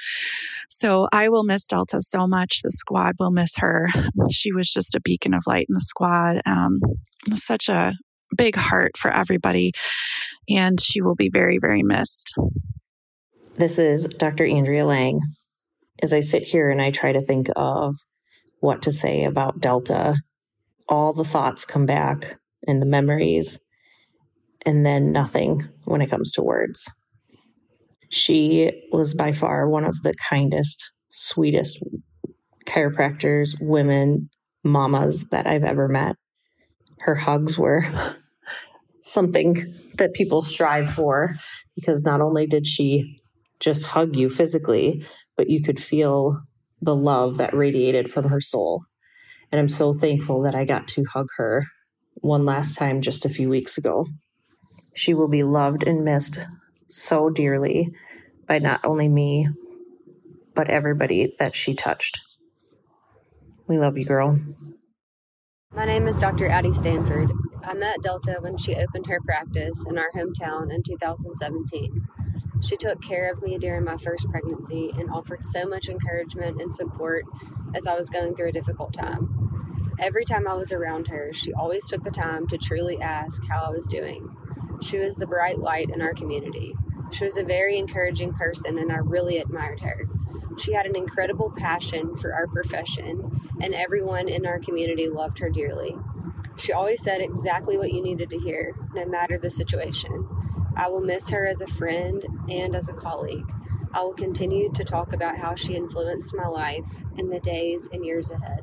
So 0.68 1.08
I 1.12 1.28
will 1.28 1.44
miss 1.44 1.66
Delta 1.66 2.02
so 2.02 2.26
much. 2.26 2.62
The 2.62 2.70
squad 2.70 3.14
will 3.18 3.30
miss 3.30 3.58
her. 3.58 3.88
She 4.30 4.52
was 4.52 4.72
just 4.72 4.94
a 4.94 5.00
beacon 5.00 5.34
of 5.34 5.44
light 5.46 5.66
in 5.68 5.74
the 5.74 5.80
squad. 5.80 6.40
Um, 6.44 6.80
such 7.32 7.68
a 7.68 7.94
big 8.36 8.56
heart 8.56 8.96
for 8.96 9.10
everybody. 9.10 9.72
And 10.48 10.80
she 10.80 11.00
will 11.00 11.14
be 11.14 11.30
very, 11.30 11.58
very 11.60 11.82
missed. 11.82 12.34
This 13.56 13.78
is 13.78 14.06
Dr. 14.06 14.44
Andrea 14.46 14.84
Lang. 14.84 15.20
As 16.02 16.12
I 16.12 16.20
sit 16.20 16.42
here 16.42 16.68
and 16.68 16.82
I 16.82 16.90
try 16.90 17.12
to 17.12 17.22
think 17.22 17.48
of 17.56 17.96
what 18.60 18.82
to 18.82 18.92
say 18.92 19.24
about 19.24 19.60
Delta 19.60 20.16
all 20.88 21.12
the 21.12 21.24
thoughts 21.24 21.64
come 21.64 21.86
back 21.86 22.38
and 22.66 22.80
the 22.80 22.86
memories, 22.86 23.58
and 24.64 24.84
then 24.84 25.12
nothing 25.12 25.68
when 25.84 26.00
it 26.00 26.10
comes 26.10 26.32
to 26.32 26.42
words. 26.42 26.90
She 28.08 28.70
was 28.92 29.14
by 29.14 29.32
far 29.32 29.68
one 29.68 29.84
of 29.84 30.02
the 30.02 30.14
kindest, 30.14 30.92
sweetest 31.08 31.82
chiropractors, 32.66 33.56
women, 33.60 34.28
mamas 34.64 35.26
that 35.30 35.46
I've 35.46 35.64
ever 35.64 35.88
met. 35.88 36.16
Her 37.00 37.14
hugs 37.14 37.56
were 37.56 37.84
something 39.00 39.72
that 39.94 40.14
people 40.14 40.42
strive 40.42 40.92
for 40.92 41.36
because 41.74 42.04
not 42.04 42.20
only 42.20 42.46
did 42.46 42.66
she 42.66 43.20
just 43.60 43.84
hug 43.84 44.16
you 44.16 44.28
physically, 44.28 45.06
but 45.36 45.48
you 45.48 45.62
could 45.62 45.80
feel 45.80 46.40
the 46.80 46.94
love 46.94 47.38
that 47.38 47.54
radiated 47.54 48.12
from 48.12 48.28
her 48.28 48.40
soul. 48.40 48.84
And 49.52 49.60
I'm 49.60 49.68
so 49.68 49.92
thankful 49.92 50.42
that 50.42 50.54
I 50.54 50.64
got 50.64 50.88
to 50.88 51.04
hug 51.12 51.28
her 51.36 51.66
one 52.14 52.44
last 52.44 52.76
time 52.76 53.00
just 53.00 53.24
a 53.24 53.30
few 53.30 53.48
weeks 53.48 53.78
ago. 53.78 54.06
She 54.94 55.14
will 55.14 55.28
be 55.28 55.42
loved 55.42 55.82
and 55.82 56.04
missed 56.04 56.38
so 56.88 57.30
dearly 57.30 57.90
by 58.46 58.58
not 58.58 58.80
only 58.84 59.08
me, 59.08 59.48
but 60.54 60.70
everybody 60.70 61.34
that 61.38 61.54
she 61.54 61.74
touched. 61.74 62.20
We 63.68 63.78
love 63.78 63.98
you, 63.98 64.04
girl. 64.04 64.40
My 65.74 65.84
name 65.84 66.06
is 66.06 66.18
Dr. 66.18 66.48
Addie 66.48 66.72
Stanford. 66.72 67.30
I 67.62 67.74
met 67.74 68.00
Delta 68.02 68.38
when 68.40 68.56
she 68.56 68.76
opened 68.76 69.06
her 69.08 69.20
practice 69.26 69.84
in 69.88 69.98
our 69.98 70.10
hometown 70.14 70.72
in 70.72 70.82
2017. 70.82 72.06
She 72.62 72.76
took 72.76 73.02
care 73.02 73.30
of 73.30 73.42
me 73.42 73.58
during 73.58 73.84
my 73.84 73.96
first 73.96 74.28
pregnancy 74.30 74.90
and 74.98 75.10
offered 75.10 75.44
so 75.44 75.66
much 75.66 75.88
encouragement 75.88 76.60
and 76.60 76.72
support 76.72 77.24
as 77.74 77.86
I 77.86 77.94
was 77.94 78.08
going 78.08 78.34
through 78.34 78.48
a 78.48 78.52
difficult 78.52 78.92
time. 78.92 79.94
Every 79.98 80.24
time 80.24 80.46
I 80.48 80.54
was 80.54 80.72
around 80.72 81.08
her, 81.08 81.32
she 81.32 81.52
always 81.52 81.88
took 81.88 82.02
the 82.02 82.10
time 82.10 82.46
to 82.48 82.58
truly 82.58 83.00
ask 83.00 83.46
how 83.48 83.64
I 83.64 83.70
was 83.70 83.86
doing. 83.86 84.28
She 84.82 84.98
was 84.98 85.16
the 85.16 85.26
bright 85.26 85.58
light 85.58 85.90
in 85.90 86.02
our 86.02 86.12
community. 86.12 86.74
She 87.12 87.24
was 87.24 87.36
a 87.36 87.44
very 87.44 87.78
encouraging 87.78 88.34
person, 88.34 88.78
and 88.78 88.92
I 88.92 88.96
really 88.96 89.38
admired 89.38 89.80
her. 89.80 90.06
She 90.58 90.72
had 90.72 90.86
an 90.86 90.96
incredible 90.96 91.52
passion 91.56 92.16
for 92.16 92.34
our 92.34 92.46
profession, 92.46 93.50
and 93.60 93.74
everyone 93.74 94.28
in 94.28 94.46
our 94.46 94.58
community 94.58 95.08
loved 95.08 95.38
her 95.38 95.50
dearly. 95.50 95.96
She 96.56 96.72
always 96.72 97.02
said 97.02 97.20
exactly 97.20 97.76
what 97.76 97.92
you 97.92 98.02
needed 98.02 98.30
to 98.30 98.38
hear, 98.38 98.74
no 98.94 99.06
matter 99.06 99.38
the 99.38 99.50
situation. 99.50 100.28
I 100.76 100.88
will 100.88 101.00
miss 101.00 101.30
her 101.30 101.46
as 101.46 101.62
a 101.62 101.66
friend 101.66 102.22
and 102.50 102.74
as 102.74 102.88
a 102.88 102.94
colleague. 102.94 103.50
I 103.92 104.02
will 104.02 104.14
continue 104.14 104.70
to 104.72 104.84
talk 104.84 105.12
about 105.12 105.38
how 105.38 105.54
she 105.54 105.74
influenced 105.74 106.34
my 106.36 106.46
life 106.46 107.02
in 107.16 107.28
the 107.28 107.40
days 107.40 107.88
and 107.92 108.04
years 108.04 108.30
ahead. 108.30 108.60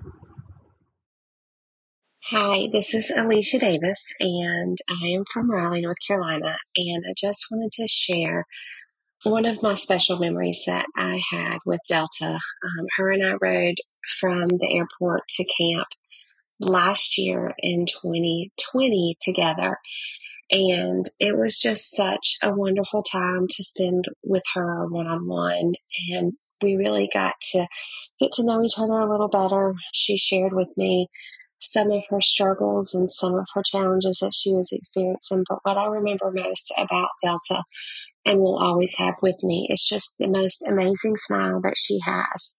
Hi, 2.27 2.67
this 2.71 2.93
is 2.93 3.11
Alicia 3.15 3.59
Davis, 3.59 4.13
and 4.19 4.77
I 4.89 5.07
am 5.07 5.23
from 5.31 5.51
Raleigh, 5.51 5.81
North 5.81 5.97
Carolina. 6.07 6.57
And 6.77 7.03
I 7.07 7.13
just 7.17 7.47
wanted 7.51 7.71
to 7.73 7.87
share 7.87 8.45
one 9.23 9.45
of 9.45 9.61
my 9.61 9.75
special 9.75 10.19
memories 10.19 10.63
that 10.65 10.85
I 10.95 11.21
had 11.31 11.57
with 11.65 11.81
Delta. 11.87 12.33
Um, 12.33 12.85
her 12.97 13.11
and 13.11 13.25
I 13.25 13.35
rode 13.41 13.77
from 14.19 14.47
the 14.47 14.69
airport 14.71 15.27
to 15.29 15.45
camp 15.57 15.87
last 16.59 17.17
year 17.17 17.53
in 17.59 17.85
2020 17.85 19.17
together. 19.21 19.77
And 20.53 21.03
it 21.19 21.35
was 21.35 21.57
just 21.59 21.95
such 21.95 22.37
a 22.43 22.53
wonderful 22.53 23.01
time 23.01 23.47
to 23.49 23.63
spend 23.63 24.05
with 24.23 24.43
her 24.53 24.85
one 24.87 25.07
on 25.07 25.27
one. 25.27 25.73
And 26.11 26.33
we 26.61 26.75
really 26.75 27.09
got 27.11 27.33
to 27.53 27.65
get 28.19 28.31
to 28.33 28.45
know 28.45 28.63
each 28.63 28.77
other 28.77 28.93
a 28.93 29.09
little 29.09 29.29
better. 29.29 29.73
She 29.93 30.15
shared 30.15 30.53
with 30.53 30.71
me 30.77 31.07
some 31.59 31.91
of 31.91 32.03
her 32.09 32.21
struggles 32.21 32.93
and 32.93 33.09
some 33.09 33.33
of 33.33 33.47
her 33.55 33.63
challenges 33.65 34.19
that 34.21 34.33
she 34.39 34.53
was 34.53 34.69
experiencing. 34.71 35.43
But 35.49 35.59
what 35.63 35.77
I 35.77 35.87
remember 35.87 36.31
most 36.31 36.71
about 36.77 37.09
Delta 37.23 37.63
and 38.23 38.39
will 38.39 38.59
always 38.59 38.95
have 38.99 39.15
with 39.23 39.43
me 39.43 39.67
is 39.71 39.81
just 39.81 40.19
the 40.19 40.29
most 40.29 40.63
amazing 40.69 41.15
smile 41.15 41.61
that 41.63 41.77
she 41.77 41.97
has 42.05 42.55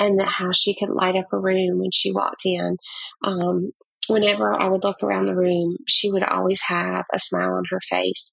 and 0.00 0.18
that 0.18 0.28
how 0.28 0.50
she 0.50 0.74
could 0.74 0.90
light 0.90 1.14
up 1.14 1.26
a 1.32 1.38
room 1.38 1.78
when 1.78 1.92
she 1.92 2.12
walked 2.12 2.42
in. 2.44 2.76
Um, 3.22 3.70
whenever 4.08 4.52
I 4.54 4.68
would 4.68 4.84
look 4.84 5.02
around 5.02 5.26
the 5.26 5.36
room, 5.36 5.76
she 5.88 6.10
would 6.10 6.22
always 6.22 6.60
have 6.68 7.04
a 7.12 7.18
smile 7.18 7.54
on 7.54 7.64
her 7.70 7.80
face. 7.88 8.32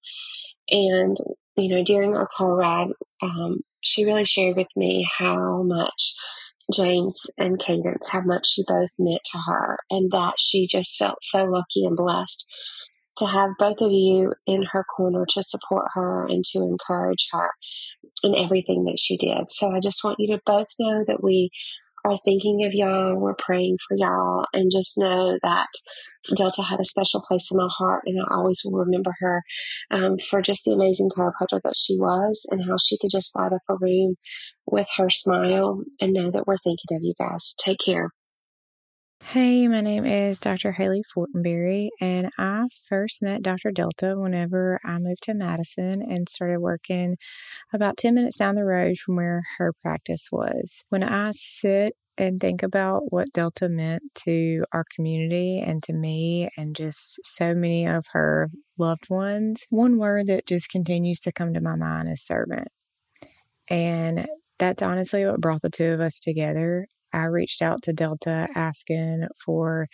And, 0.69 1.17
you 1.57 1.69
know, 1.69 1.83
during 1.83 2.15
our 2.15 2.27
car 2.35 2.55
ride, 2.55 2.91
um, 3.21 3.61
she 3.81 4.05
really 4.05 4.25
shared 4.25 4.55
with 4.55 4.69
me 4.75 5.07
how 5.17 5.63
much 5.63 6.15
James 6.73 7.25
and 7.37 7.59
Cadence, 7.59 8.09
how 8.09 8.21
much 8.21 8.53
you 8.57 8.63
both 8.67 8.91
meant 8.97 9.21
to 9.31 9.39
her, 9.47 9.77
and 9.89 10.11
that 10.11 10.35
she 10.39 10.67
just 10.67 10.97
felt 10.97 11.17
so 11.21 11.45
lucky 11.45 11.83
and 11.83 11.97
blessed 11.97 12.49
to 13.17 13.25
have 13.25 13.51
both 13.59 13.81
of 13.81 13.91
you 13.91 14.33
in 14.47 14.63
her 14.71 14.83
corner 14.83 15.25
to 15.29 15.43
support 15.43 15.85
her 15.93 16.25
and 16.27 16.43
to 16.43 16.59
encourage 16.59 17.27
her 17.31 17.49
in 18.23 18.35
everything 18.35 18.85
that 18.85 18.97
she 18.97 19.17
did. 19.17 19.49
So 19.49 19.71
I 19.71 19.79
just 19.79 20.03
want 20.03 20.17
you 20.19 20.35
to 20.35 20.41
both 20.45 20.67
know 20.79 21.03
that 21.07 21.21
we 21.21 21.49
are 22.03 22.17
thinking 22.23 22.63
of 22.65 22.73
y'all. 22.73 23.15
We're 23.15 23.35
praying 23.35 23.77
for 23.87 23.95
y'all. 23.97 24.45
And 24.53 24.71
just 24.71 24.97
know 24.97 25.37
that 25.41 25.67
Delta 26.35 26.61
had 26.61 26.79
a 26.79 26.85
special 26.85 27.21
place 27.27 27.49
in 27.51 27.57
my 27.57 27.69
heart. 27.77 28.03
And 28.05 28.19
I 28.19 28.35
always 28.35 28.61
will 28.63 28.79
remember 28.79 29.13
her 29.19 29.43
um, 29.91 30.17
for 30.17 30.41
just 30.41 30.65
the 30.65 30.71
amazing 30.71 31.09
chiropractor 31.09 31.61
that 31.63 31.75
she 31.77 31.95
was 31.97 32.45
and 32.49 32.63
how 32.63 32.75
she 32.77 32.97
could 32.97 33.11
just 33.11 33.35
light 33.37 33.53
up 33.53 33.61
a 33.69 33.75
room 33.79 34.15
with 34.65 34.87
her 34.97 35.09
smile 35.09 35.83
and 36.01 36.13
know 36.13 36.31
that 36.31 36.47
we're 36.47 36.57
thinking 36.57 36.95
of 36.95 37.03
you 37.03 37.13
guys. 37.19 37.55
Take 37.57 37.79
care. 37.79 38.09
Hey, 39.25 39.67
my 39.67 39.81
name 39.81 40.05
is 40.05 40.37
Dr. 40.37 40.73
Haley 40.73 41.01
Fortenberry, 41.15 41.89
and 41.99 42.29
I 42.37 42.67
first 42.87 43.23
met 43.23 43.41
Dr. 43.41 43.71
Delta 43.71 44.15
whenever 44.17 44.79
I 44.83 44.97
moved 44.99 45.23
to 45.23 45.33
Madison 45.33 46.01
and 46.01 46.29
started 46.29 46.59
working 46.59 47.17
about 47.73 47.97
10 47.97 48.15
minutes 48.15 48.37
down 48.37 48.55
the 48.55 48.65
road 48.65 48.97
from 48.97 49.15
where 49.15 49.43
her 49.57 49.73
practice 49.81 50.29
was. 50.31 50.83
When 50.89 51.03
I 51.03 51.31
sit 51.31 51.95
and 52.17 52.39
think 52.39 52.63
about 52.63 53.11
what 53.11 53.33
Delta 53.33 53.69
meant 53.69 54.03
to 54.25 54.65
our 54.73 54.85
community 54.95 55.59
and 55.59 55.81
to 55.83 55.93
me 55.93 56.49
and 56.57 56.75
just 56.75 57.19
so 57.23 57.55
many 57.55 57.87
of 57.87 58.05
her 58.11 58.49
loved 58.77 59.09
ones, 59.09 59.65
one 59.69 59.97
word 59.97 60.27
that 60.27 60.45
just 60.47 60.69
continues 60.69 61.19
to 61.21 61.31
come 61.31 61.53
to 61.53 61.61
my 61.61 61.75
mind 61.75 62.09
is 62.09 62.21
servant. 62.25 62.67
And 63.69 64.27
that's 64.59 64.81
honestly 64.83 65.25
what 65.25 65.41
brought 65.41 65.61
the 65.61 65.69
two 65.69 65.91
of 65.93 66.01
us 66.01 66.19
together. 66.19 66.87
I 67.13 67.25
reached 67.25 67.61
out 67.61 67.81
to 67.83 67.93
Delta 67.93 68.47
asking 68.55 69.27
for 69.37 69.87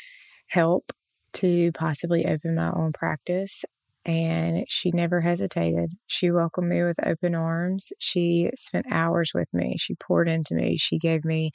help 0.48 0.92
to 1.34 1.72
possibly 1.74 2.26
open 2.26 2.56
my 2.56 2.72
own 2.72 2.92
practice. 2.94 3.64
And 4.06 4.66
she 4.68 4.92
never 4.92 5.22
hesitated. 5.22 5.92
She 6.08 6.32
welcomed 6.32 6.70
me 6.70 6.84
with 6.84 7.06
open 7.06 7.36
arms. 7.36 7.92
She 8.00 8.50
spent 8.56 8.88
hours 8.90 9.32
with 9.36 9.50
me. 9.54 9.76
She 9.78 9.96
poured 9.96 10.28
into 10.28 10.56
me. 10.56 10.78
She 10.78 10.98
gave 10.98 11.26
me 11.26 11.52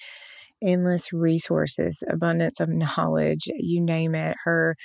endless 0.63 1.13
resources, 1.13 2.03
abundance 2.09 2.61
of 2.61 2.69
knowledge, 2.97 3.49
you 3.57 3.81
name 3.81 4.15
it. 4.15 4.37
Her 4.45 4.77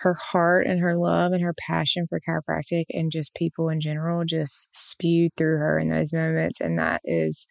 her 0.00 0.14
heart 0.14 0.66
and 0.66 0.80
her 0.80 0.94
love 0.94 1.32
and 1.32 1.42
her 1.42 1.54
passion 1.54 2.06
for 2.06 2.20
chiropractic 2.20 2.84
and 2.90 3.10
just 3.10 3.34
people 3.34 3.70
in 3.70 3.80
general 3.80 4.24
just 4.24 4.68
spewed 4.76 5.30
through 5.36 5.56
her 5.56 5.78
in 5.78 5.88
those 5.88 6.12
moments. 6.12 6.60
And 6.60 6.78
that 6.78 7.00
is 7.04 7.46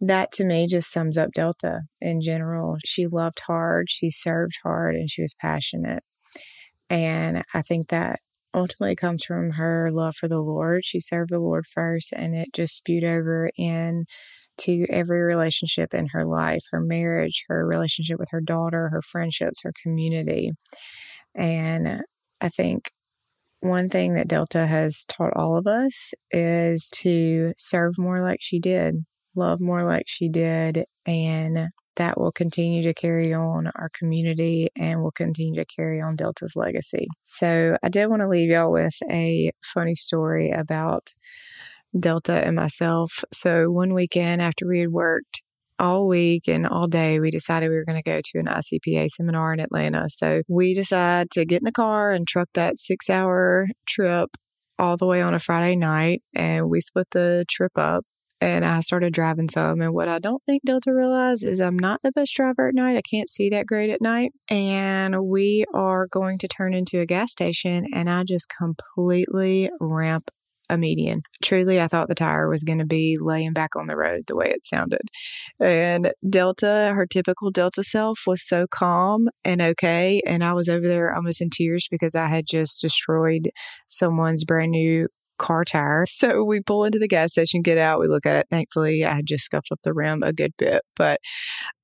that 0.00 0.32
to 0.32 0.44
me 0.44 0.66
just 0.66 0.92
sums 0.92 1.16
up 1.16 1.30
Delta 1.34 1.82
in 2.00 2.20
general. 2.20 2.76
She 2.84 3.06
loved 3.06 3.40
hard, 3.46 3.90
she 3.90 4.10
served 4.10 4.58
hard, 4.62 4.94
and 4.94 5.10
she 5.10 5.22
was 5.22 5.34
passionate. 5.34 6.02
And 6.90 7.44
I 7.54 7.62
think 7.62 7.88
that 7.88 8.20
ultimately 8.54 8.96
comes 8.96 9.24
from 9.24 9.52
her 9.52 9.90
love 9.90 10.16
for 10.16 10.28
the 10.28 10.40
Lord. 10.40 10.84
She 10.84 11.00
served 11.00 11.30
the 11.30 11.40
Lord 11.40 11.66
first, 11.66 12.12
and 12.12 12.34
it 12.34 12.52
just 12.52 12.76
spewed 12.76 13.04
over 13.04 13.50
in 13.56 14.04
to 14.58 14.86
every 14.88 15.20
relationship 15.20 15.92
in 15.92 16.08
her 16.12 16.24
life 16.24 16.64
her 16.70 16.80
marriage, 16.80 17.44
her 17.48 17.66
relationship 17.66 18.18
with 18.18 18.30
her 18.30 18.40
daughter, 18.40 18.88
her 18.90 19.02
friendships, 19.02 19.60
her 19.62 19.72
community. 19.82 20.52
And 21.34 22.02
I 22.40 22.48
think 22.48 22.90
one 23.60 23.88
thing 23.88 24.14
that 24.14 24.28
Delta 24.28 24.66
has 24.66 25.04
taught 25.06 25.36
all 25.36 25.58
of 25.58 25.66
us 25.66 26.14
is 26.30 26.90
to 26.96 27.52
serve 27.58 27.98
more 27.98 28.22
like 28.22 28.38
she 28.40 28.58
did 28.58 29.04
love 29.36 29.60
more 29.60 29.84
like 29.84 30.04
she 30.06 30.28
did. 30.28 30.84
And 31.06 31.68
that 31.96 32.20
will 32.20 32.32
continue 32.32 32.82
to 32.82 32.94
carry 32.94 33.32
on 33.32 33.68
our 33.74 33.88
community 33.88 34.68
and 34.76 35.02
will 35.02 35.10
continue 35.10 35.54
to 35.56 35.64
carry 35.64 36.00
on 36.00 36.16
Delta's 36.16 36.54
legacy. 36.54 37.06
So 37.22 37.76
I 37.82 37.88
did 37.88 38.06
want 38.08 38.20
to 38.20 38.28
leave 38.28 38.50
y'all 38.50 38.70
with 38.70 38.96
a 39.10 39.50
funny 39.62 39.94
story 39.94 40.50
about 40.50 41.14
Delta 41.98 42.44
and 42.44 42.54
myself. 42.54 43.24
So 43.32 43.70
one 43.70 43.94
weekend 43.94 44.42
after 44.42 44.66
we 44.66 44.80
had 44.80 44.92
worked 44.92 45.42
all 45.78 46.06
week 46.06 46.48
and 46.48 46.66
all 46.66 46.86
day, 46.86 47.20
we 47.20 47.30
decided 47.30 47.68
we 47.68 47.76
were 47.76 47.84
going 47.84 48.02
to 48.02 48.10
go 48.10 48.20
to 48.22 48.38
an 48.38 48.46
ICPA 48.46 49.08
seminar 49.10 49.52
in 49.52 49.60
Atlanta. 49.60 50.08
So 50.08 50.42
we 50.48 50.74
decided 50.74 51.30
to 51.32 51.44
get 51.44 51.60
in 51.60 51.64
the 51.64 51.72
car 51.72 52.10
and 52.10 52.26
truck 52.26 52.48
that 52.54 52.78
six 52.78 53.10
hour 53.10 53.66
trip 53.86 54.36
all 54.78 54.96
the 54.96 55.06
way 55.06 55.22
on 55.22 55.34
a 55.34 55.38
Friday 55.38 55.76
night. 55.76 56.22
And 56.34 56.68
we 56.68 56.80
split 56.80 57.08
the 57.10 57.44
trip 57.48 57.72
up 57.76 58.04
and 58.40 58.64
I 58.64 58.80
started 58.80 59.12
driving 59.12 59.48
some. 59.48 59.80
And 59.80 59.92
what 59.92 60.08
I 60.08 60.18
don't 60.18 60.42
think 60.44 60.62
Delta 60.64 60.92
realized 60.92 61.44
is 61.44 61.60
I'm 61.60 61.78
not 61.78 62.00
the 62.02 62.12
best 62.12 62.34
driver 62.34 62.68
at 62.68 62.74
night. 62.74 62.96
I 62.96 63.02
can't 63.02 63.28
see 63.28 63.48
that 63.50 63.66
great 63.66 63.90
at 63.90 64.00
night. 64.00 64.32
And 64.50 65.26
we 65.26 65.64
are 65.74 66.06
going 66.06 66.38
to 66.38 66.48
turn 66.48 66.74
into 66.74 67.00
a 67.00 67.06
gas 67.06 67.32
station, 67.32 67.86
and 67.94 68.10
I 68.10 68.24
just 68.24 68.48
completely 68.56 69.70
ramp 69.80 70.30
a 70.68 70.76
median. 70.76 71.22
Truly, 71.42 71.80
I 71.80 71.86
thought 71.86 72.08
the 72.08 72.14
tire 72.14 72.48
was 72.48 72.64
going 72.64 72.78
to 72.78 72.86
be 72.86 73.16
laying 73.20 73.52
back 73.52 73.76
on 73.76 73.86
the 73.86 73.96
road 73.96 74.24
the 74.26 74.36
way 74.36 74.46
it 74.46 74.64
sounded. 74.64 75.02
And 75.60 76.12
Delta, 76.28 76.92
her 76.94 77.06
typical 77.06 77.50
Delta 77.50 77.82
self, 77.82 78.22
was 78.26 78.46
so 78.46 78.66
calm 78.68 79.28
and 79.44 79.62
okay. 79.62 80.20
And 80.26 80.42
I 80.42 80.52
was 80.54 80.68
over 80.68 80.86
there 80.86 81.14
almost 81.14 81.40
in 81.40 81.50
tears 81.50 81.86
because 81.90 82.14
I 82.14 82.26
had 82.26 82.46
just 82.48 82.80
destroyed 82.80 83.50
someone's 83.86 84.44
brand 84.44 84.72
new 84.72 85.08
car 85.38 85.64
tire. 85.64 86.04
So 86.16 86.44
we 86.44 86.60
pull 86.60 86.84
into 86.84 86.98
the 86.98 87.08
gas 87.08 87.32
station, 87.32 87.60
get 87.60 87.76
out, 87.76 88.00
we 88.00 88.08
look 88.08 88.24
at 88.24 88.36
it. 88.36 88.46
Thankfully, 88.48 89.04
I 89.04 89.14
had 89.14 89.26
just 89.26 89.44
scuffed 89.44 89.70
up 89.70 89.80
the 89.84 89.92
rim 89.92 90.22
a 90.22 90.32
good 90.32 90.52
bit. 90.56 90.82
But 90.96 91.20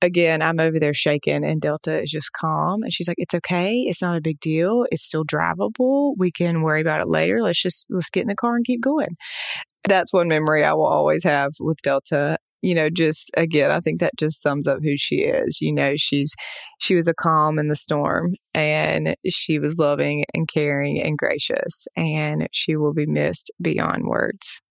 again, 0.01 0.41
I'm 0.41 0.59
over 0.59 0.79
there 0.79 0.93
shaking, 0.93 1.45
and 1.45 1.61
Delta 1.61 2.01
is 2.01 2.09
just 2.09 2.31
calm. 2.33 2.81
And 2.81 2.91
she's 2.91 3.07
like, 3.07 3.17
It's 3.19 3.35
okay. 3.35 3.81
It's 3.81 4.01
not 4.01 4.17
a 4.17 4.21
big 4.21 4.39
deal. 4.39 4.85
It's 4.91 5.03
still 5.03 5.23
drivable. 5.23 6.13
We 6.17 6.31
can 6.31 6.63
worry 6.63 6.81
about 6.81 7.01
it 7.01 7.07
later. 7.07 7.41
Let's 7.41 7.61
just, 7.61 7.87
let's 7.91 8.09
get 8.09 8.21
in 8.21 8.27
the 8.27 8.35
car 8.35 8.55
and 8.55 8.65
keep 8.65 8.81
going. 8.81 9.15
That's 9.87 10.13
one 10.13 10.29
memory 10.29 10.63
I 10.63 10.73
will 10.73 10.87
always 10.87 11.23
have 11.23 11.51
with 11.59 11.77
Delta 11.83 12.37
you 12.63 12.73
know, 12.73 12.89
just 12.89 13.29
again, 13.35 13.69
I 13.69 13.81
think 13.81 13.99
that 13.99 14.17
just 14.17 14.41
sums 14.41 14.67
up 14.67 14.79
who 14.81 14.95
she 14.97 15.17
is. 15.17 15.59
You 15.61 15.73
know, 15.73 15.93
she's 15.97 16.33
she 16.79 16.95
was 16.95 17.07
a 17.07 17.13
calm 17.13 17.59
in 17.59 17.67
the 17.67 17.75
storm 17.75 18.35
and 18.53 19.15
she 19.27 19.59
was 19.59 19.77
loving 19.77 20.23
and 20.33 20.47
caring 20.47 20.99
and 21.01 21.17
gracious 21.17 21.87
and 21.95 22.47
she 22.51 22.75
will 22.75 22.93
be 22.93 23.05
missed 23.05 23.51
beyond 23.61 24.05
words. 24.05 24.61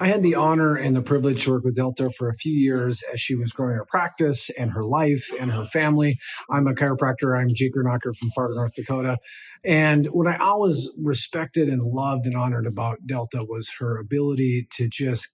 I 0.00 0.06
had 0.06 0.22
the 0.22 0.36
honor 0.36 0.76
and 0.76 0.94
the 0.94 1.02
privilege 1.02 1.44
to 1.44 1.50
work 1.50 1.64
with 1.64 1.74
Delta 1.74 2.08
for 2.08 2.28
a 2.28 2.34
few 2.34 2.52
years 2.52 3.02
as 3.12 3.20
she 3.20 3.34
was 3.34 3.52
growing 3.52 3.74
her 3.74 3.84
practice 3.84 4.48
and 4.56 4.70
her 4.70 4.84
life 4.84 5.28
and 5.40 5.50
her 5.50 5.64
family. 5.64 6.18
I'm 6.48 6.68
a 6.68 6.72
chiropractor. 6.72 7.36
I'm 7.36 7.48
Jake 7.52 7.72
Knocker 7.74 8.12
from 8.12 8.30
Fargo, 8.30 8.54
North 8.54 8.74
Dakota. 8.74 9.18
And 9.64 10.06
what 10.12 10.28
I 10.28 10.36
always 10.36 10.88
respected 10.96 11.68
and 11.68 11.82
loved 11.82 12.26
and 12.26 12.36
honored 12.36 12.66
about 12.66 13.08
Delta 13.08 13.44
was 13.44 13.72
her 13.80 13.98
ability 13.98 14.68
to 14.74 14.88
just 14.88 15.30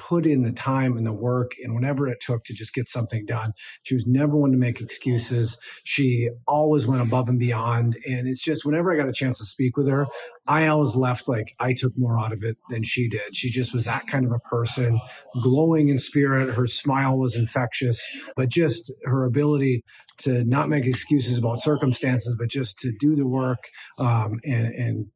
put 0.00 0.24
in 0.24 0.42
the 0.42 0.52
time 0.52 0.96
and 0.96 1.06
the 1.06 1.12
work 1.12 1.52
and 1.62 1.74
whatever 1.74 2.08
it 2.08 2.20
took 2.20 2.42
to 2.44 2.54
just 2.54 2.72
get 2.72 2.88
something 2.88 3.26
done. 3.26 3.52
She 3.82 3.94
was 3.94 4.06
never 4.06 4.34
one 4.34 4.50
to 4.50 4.56
make 4.56 4.80
excuses. 4.80 5.58
She 5.84 6.30
always 6.48 6.86
went 6.86 7.02
above 7.02 7.28
and 7.28 7.38
beyond. 7.38 7.98
And 8.08 8.26
it's 8.26 8.42
just 8.42 8.64
whenever 8.64 8.92
I 8.92 8.96
got 8.96 9.08
a 9.08 9.12
chance 9.12 9.38
to 9.38 9.44
speak 9.44 9.76
with 9.76 9.86
her, 9.88 10.06
I 10.46 10.66
always 10.68 10.96
left 10.96 11.28
like 11.28 11.54
I 11.60 11.74
took 11.74 11.92
more 11.98 12.18
out 12.18 12.32
of 12.32 12.42
it 12.42 12.56
than 12.70 12.82
she 12.82 13.08
did. 13.08 13.36
She 13.36 13.50
just 13.50 13.74
was 13.74 13.84
that 13.84 14.06
kind 14.06 14.24
of 14.24 14.32
a 14.32 14.38
person, 14.38 14.98
glowing 15.42 15.90
in 15.90 15.98
spirit. 15.98 16.56
Her 16.56 16.66
smile 16.66 17.18
was 17.18 17.36
infectious, 17.36 18.08
but 18.36 18.48
just 18.48 18.90
her 19.04 19.24
ability 19.24 19.84
to 20.18 20.44
not 20.44 20.70
make 20.70 20.86
excuses 20.86 21.36
about 21.36 21.60
circumstances, 21.60 22.34
but 22.38 22.48
just 22.48 22.78
to 22.78 22.90
do 22.98 23.14
the 23.14 23.26
work 23.26 23.68
um, 23.98 24.40
and, 24.44 24.66
and 24.74 25.06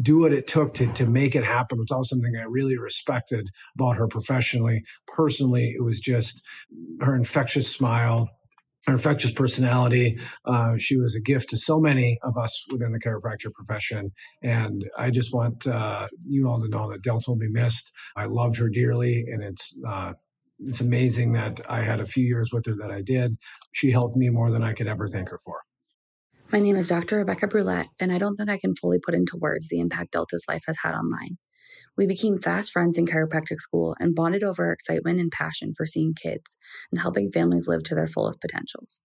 do 0.00 0.20
what 0.20 0.32
it 0.32 0.46
took 0.46 0.74
to 0.74 0.92
to 0.92 1.06
make 1.06 1.34
it 1.34 1.44
happen 1.44 1.78
was 1.78 1.90
also 1.90 2.14
something 2.14 2.34
I 2.36 2.44
really 2.44 2.78
respected 2.78 3.48
about 3.74 3.96
her 3.96 4.06
professionally. 4.06 4.82
Personally, 5.06 5.74
it 5.76 5.82
was 5.82 6.00
just 6.00 6.42
her 7.00 7.14
infectious 7.14 7.72
smile, 7.72 8.28
her 8.86 8.92
infectious 8.92 9.32
personality. 9.32 10.18
Uh, 10.44 10.74
she 10.78 10.96
was 10.96 11.14
a 11.16 11.20
gift 11.20 11.50
to 11.50 11.56
so 11.56 11.80
many 11.80 12.18
of 12.22 12.36
us 12.36 12.64
within 12.70 12.92
the 12.92 13.00
chiropractor 13.00 13.52
profession. 13.52 14.12
And 14.42 14.84
I 14.98 15.10
just 15.10 15.34
want 15.34 15.66
uh, 15.66 16.08
you 16.26 16.48
all 16.48 16.60
to 16.60 16.68
know 16.68 16.90
that 16.90 17.02
Delta 17.02 17.24
will 17.28 17.38
be 17.38 17.50
missed. 17.50 17.92
I 18.16 18.26
loved 18.26 18.56
her 18.58 18.68
dearly, 18.68 19.24
and 19.26 19.42
it's 19.42 19.74
uh, 19.86 20.12
it's 20.60 20.80
amazing 20.80 21.32
that 21.32 21.60
I 21.68 21.82
had 21.82 22.00
a 22.00 22.06
few 22.06 22.24
years 22.24 22.50
with 22.52 22.66
her 22.66 22.76
that 22.80 22.90
I 22.90 23.02
did. 23.02 23.32
She 23.72 23.90
helped 23.90 24.16
me 24.16 24.28
more 24.30 24.50
than 24.50 24.62
I 24.62 24.72
could 24.72 24.86
ever 24.86 25.08
thank 25.08 25.30
her 25.30 25.38
for. 25.44 25.62
My 26.52 26.60
name 26.60 26.76
is 26.76 26.88
Dr. 26.88 27.16
Rebecca 27.18 27.48
Brulette, 27.48 27.88
and 27.98 28.12
I 28.12 28.18
don't 28.18 28.36
think 28.36 28.48
I 28.48 28.58
can 28.58 28.74
fully 28.74 28.98
put 29.04 29.14
into 29.14 29.36
words 29.36 29.68
the 29.68 29.80
impact 29.80 30.12
Delta's 30.12 30.44
life 30.48 30.64
has 30.66 30.78
had 30.84 30.94
on 30.94 31.10
mine. 31.10 31.38
We 31.96 32.06
became 32.06 32.38
fast 32.38 32.70
friends 32.70 32.98
in 32.98 33.06
chiropractic 33.06 33.60
school 33.60 33.96
and 33.98 34.14
bonded 34.14 34.44
over 34.44 34.66
our 34.66 34.72
excitement 34.72 35.20
and 35.20 35.32
passion 35.32 35.72
for 35.74 35.86
seeing 35.86 36.14
kids 36.14 36.56
and 36.92 37.00
helping 37.00 37.32
families 37.32 37.66
live 37.66 37.82
to 37.84 37.94
their 37.94 38.06
fullest 38.06 38.40
potentials. 38.40 39.00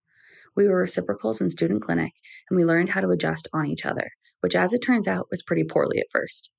We 0.55 0.67
were 0.67 0.81
reciprocals 0.81 1.39
in 1.39 1.49
student 1.49 1.81
clinic, 1.81 2.13
and 2.49 2.57
we 2.57 2.65
learned 2.65 2.89
how 2.89 3.01
to 3.01 3.09
adjust 3.09 3.47
on 3.53 3.67
each 3.67 3.85
other, 3.85 4.11
which, 4.41 4.55
as 4.55 4.73
it 4.73 4.79
turns 4.79 5.07
out, 5.07 5.27
was 5.31 5.41
pretty 5.41 5.63
poorly 5.63 5.97
at 5.99 6.11
first. 6.11 6.51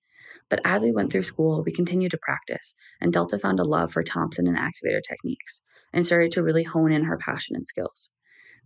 But 0.49 0.61
as 0.65 0.83
we 0.83 0.93
went 0.93 1.13
through 1.13 1.23
school, 1.23 1.63
we 1.65 1.73
continued 1.73 2.11
to 2.13 2.19
practice, 2.21 2.75
and 3.01 3.13
Delta 3.13 3.39
found 3.39 3.61
a 3.61 3.65
love 3.65 3.93
for 3.93 4.03
Thompson 4.03 4.47
and 4.47 4.57
activator 4.57 5.01
techniques 5.07 5.63
and 5.93 6.07
started 6.07 6.31
to 6.33 6.43
really 6.43 6.65
hone 6.65 6.91
in 6.91 7.05
her 7.05 7.19
passion 7.19 7.55
and 7.55 7.67
skills. 7.67 8.11